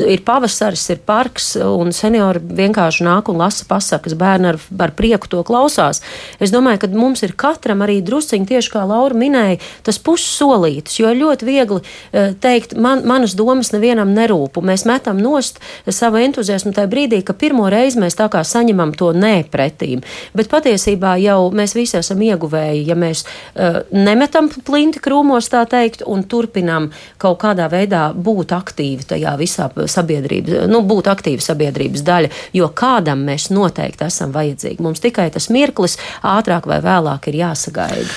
[0.00, 4.16] ir pavasaris, ir parks, un seniori vienkārši nāk un lasa pasakas.
[4.18, 6.02] Bērni ar, ar prieku to klausās.
[6.42, 11.12] Es domāju, ka mums ir katram arī drusciņi, tieši kā Laura minēja, tas pussolītis, jo
[11.16, 14.60] ļoti viegli uh, teikt, man, manas domas nevienam nerūp.
[14.64, 19.12] Mēs metam nost savu entuziasmu tajā brīdī, ka pirmo reizi mēs tā kā saņemam to
[19.16, 20.04] nē pretīm.
[20.36, 26.04] Bet patiesībā jau mēs visi esam ieguvēji, ja mēs uh, nemetam plinti krūmos, tā teikt,
[26.06, 26.90] un turpinām
[27.20, 33.24] kaut kādā veidā būt aktīvi tajā visā sabiedrības, nu, būt aktīva sabiedrības daļa, jo kādam
[33.28, 34.82] mēs noteikti esam vajadzīgi.
[34.84, 38.08] Mums tikai tas mirklis ātrāk vai vēlāk ir jāsagaida.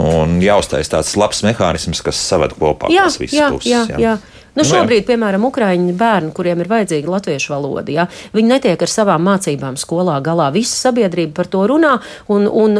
[0.00, 3.70] Un jāuztais tāds labs mehānisms, kas saved kopā jā, tās visas jā, puses.
[3.70, 4.00] Jā, jā.
[4.04, 4.16] jā.
[4.54, 8.90] Nu, Nu, šobrīd, piemēram, ukrāņu bērni, kuriem ir vajadzīga latviešu valoda, ja, viņi netiek ar
[8.90, 10.46] savām mācībām skolā galā.
[10.54, 11.96] Visa sabiedrība par to runā.
[12.32, 12.78] Un, un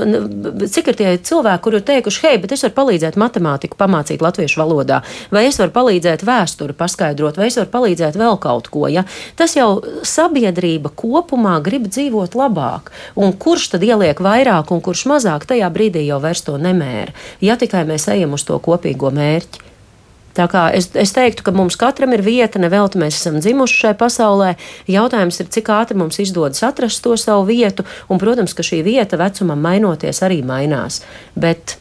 [0.71, 4.63] cik ir tie cilvēki, kuri ir teikuši, hei, bet es varu palīdzēt matemātiku, pamācīt latviešu
[4.63, 5.01] valodā,
[5.35, 8.87] vai es varu palīdzēt vēsturi paskaidrot, vai es varu palīdzēt vēl kaut ko.
[8.89, 9.03] Ja.
[9.35, 12.95] Tas jau sabiedrība kopumā grib dzīvot labāk.
[13.19, 17.13] Un kurš tad ieliek vairāk un kurš mazāk, tajā brīdī jau vairs to nemēra.
[17.43, 19.74] Ja tikai mēs ejam uz to kopīgo mērķi.
[20.35, 23.99] Tā kā es, es teiktu, ka mums katram ir vieta, nevelti mēs esam dzimuši šajā
[24.01, 24.51] pasaulē.
[24.91, 29.21] Jautājums ir, cik ātri mums izdodas atrast to savu vietu, un, protams, ka šī vieta
[29.21, 31.03] vecumam mainoties arī mainās.
[31.39, 31.79] Bet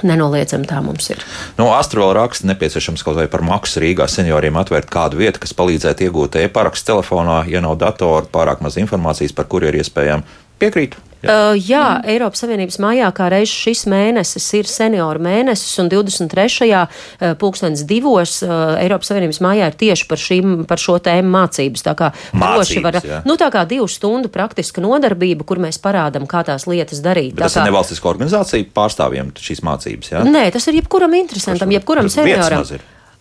[0.00, 1.20] Nenoliedzami tā mums ir.
[1.58, 6.08] Nu, Astroloģija raksta, nepieciešams kaut vai par maksu Rīgā senioriem atvērt kādu vietu, kas palīdzētu
[6.08, 10.96] iegūt e-parakstu telefonā, ja nav datoru, pārāk maz informācijas, par kuru ir iespējams piekrīt.
[11.22, 12.10] Jā, uh, jā mm.
[12.12, 16.70] Eiropas Savienības mājā kā reizes šis mēnesis ir senioru mēnesis, un 23.
[16.72, 21.86] Uh, pulkstenis divos uh, Eiropas Savienības mājā ir tieši par, šīm, par šo tēmu mācības.
[21.86, 23.22] Tā kā droši var, jā.
[23.28, 27.36] nu tā kā divu stundu praktiska nodarbība, kur mēs parādām, kā tās lietas darīt.
[27.36, 30.24] Bet tas kā, ir nevalstiska organizācija pārstāvjiem šīs mācības, jā?
[30.26, 32.66] Nē, tas ir jebkuram interesantam, jebkuram senioram.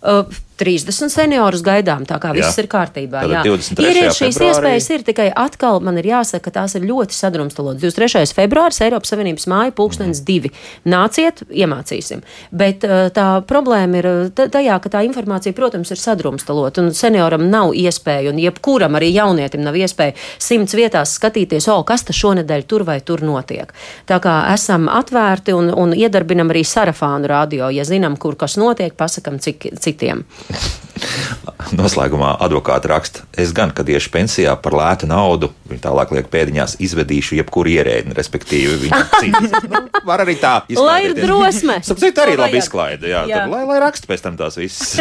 [0.02, 0.26] Uh,
[0.62, 2.64] 30 seniorus gaidām, tā kā viss jā.
[2.64, 3.24] ir kārtībā.
[3.32, 3.42] Jā.
[3.48, 4.50] Ir, ir šīs februārī.
[4.52, 7.82] iespējas, ir tikai atkal man ir jāsaka, ka tās ir ļoti sadrumstalotas.
[7.82, 8.36] 23.
[8.38, 10.28] februāris Eiropas Savienības māja pulkstenis mm.
[10.28, 10.52] divi.
[10.90, 12.22] Nāciet, iemācīsim.
[12.54, 17.74] Bet uh, tā problēma ir tajā, ka tā informācija, protams, ir sadrumstalota un senioram nav
[17.78, 22.86] iespēja, un jebkuram arī jaunietim nav iespēja simts vietās skatīties, o, kas tas šonedēļ tur
[22.88, 23.74] vai tur notiek.
[24.10, 28.96] Tā kā esam atvērti un, un iedarbinam arī sarafānu radio, ja zinām, kur kas notiek,
[28.98, 30.26] pasakam cik, citiem.
[31.78, 36.78] Noslēgumā advokāti raksta, es gan, kad iešu pensijā par lētu naudu, viņa tālāk liek pēdiņās,
[36.84, 39.68] izvedīšu jebkuru ierēdni, respektīvi viņa cīnās.
[39.72, 40.82] Nu, var arī tā izklaidēties.
[40.88, 41.78] Lai ir drosme.
[41.88, 43.44] Sapcīt, arī labi izklaida, jā, jā.
[43.44, 45.00] Tad, lai, lai raksta pēc tam tās visas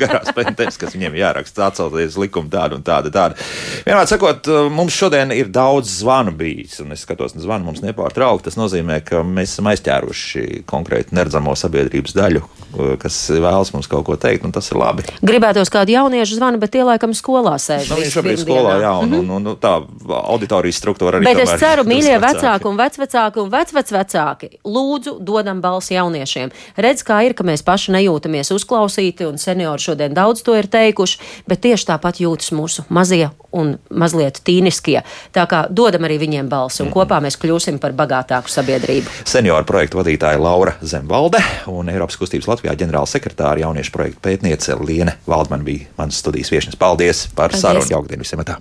[0.00, 3.38] garās pēdējās, kas viņiem jāraksta, atcelties likumu tādu un tādu, tādu.
[3.86, 8.46] Vienmēr sakot, mums šodien ir daudz zvanu bijis, un es skatos, un zvanu mums nepārtraukti.
[8.50, 12.44] Tas nozīmē, ka mēs esam aizķēruši konkrēti neredzamo sabiedrības daļu,
[13.02, 15.06] kas vēlas mums kaut ko teikt, un tas ir labi.
[15.22, 17.90] Gribētos kādu jauniešu zvanu, bet tie laikam skolā sēž.
[17.92, 19.76] Nu, viņš šobrīd skolā, jā, un, un, un, un tā
[20.32, 21.28] auditorijas struktūra arī.
[21.30, 26.52] Bet es ceru, mīļie vecāki un vecvecāki un vecvecāki, lūdzu, dodam balsi jauniešiem.
[26.82, 31.20] Redz, kā ir, ka mēs paši nejūtamies uzklausīti, un seniori šodien daudz to ir teikuši,
[31.48, 35.02] bet tieši tāpat jūtas mūsu mazie un mazliet tīniskie.
[35.34, 39.12] Tā kā dodam arī viņiem balsi, un kopā mēs kļūsim par bagātāku sabiedrību.
[39.28, 45.18] Senioru projektu vadītāja Laura Zemvalde un Eiropas kustības Latvijā ģenerāla sekretāra jauniešu projektu pētniece Liene
[45.28, 46.76] Valdman bija manas studijas viesnes.
[46.76, 47.62] Paldies par Paldies.
[47.62, 47.90] sarunu.
[47.90, 48.44] Jauktdien visiem!
[48.46, 48.58] Tā.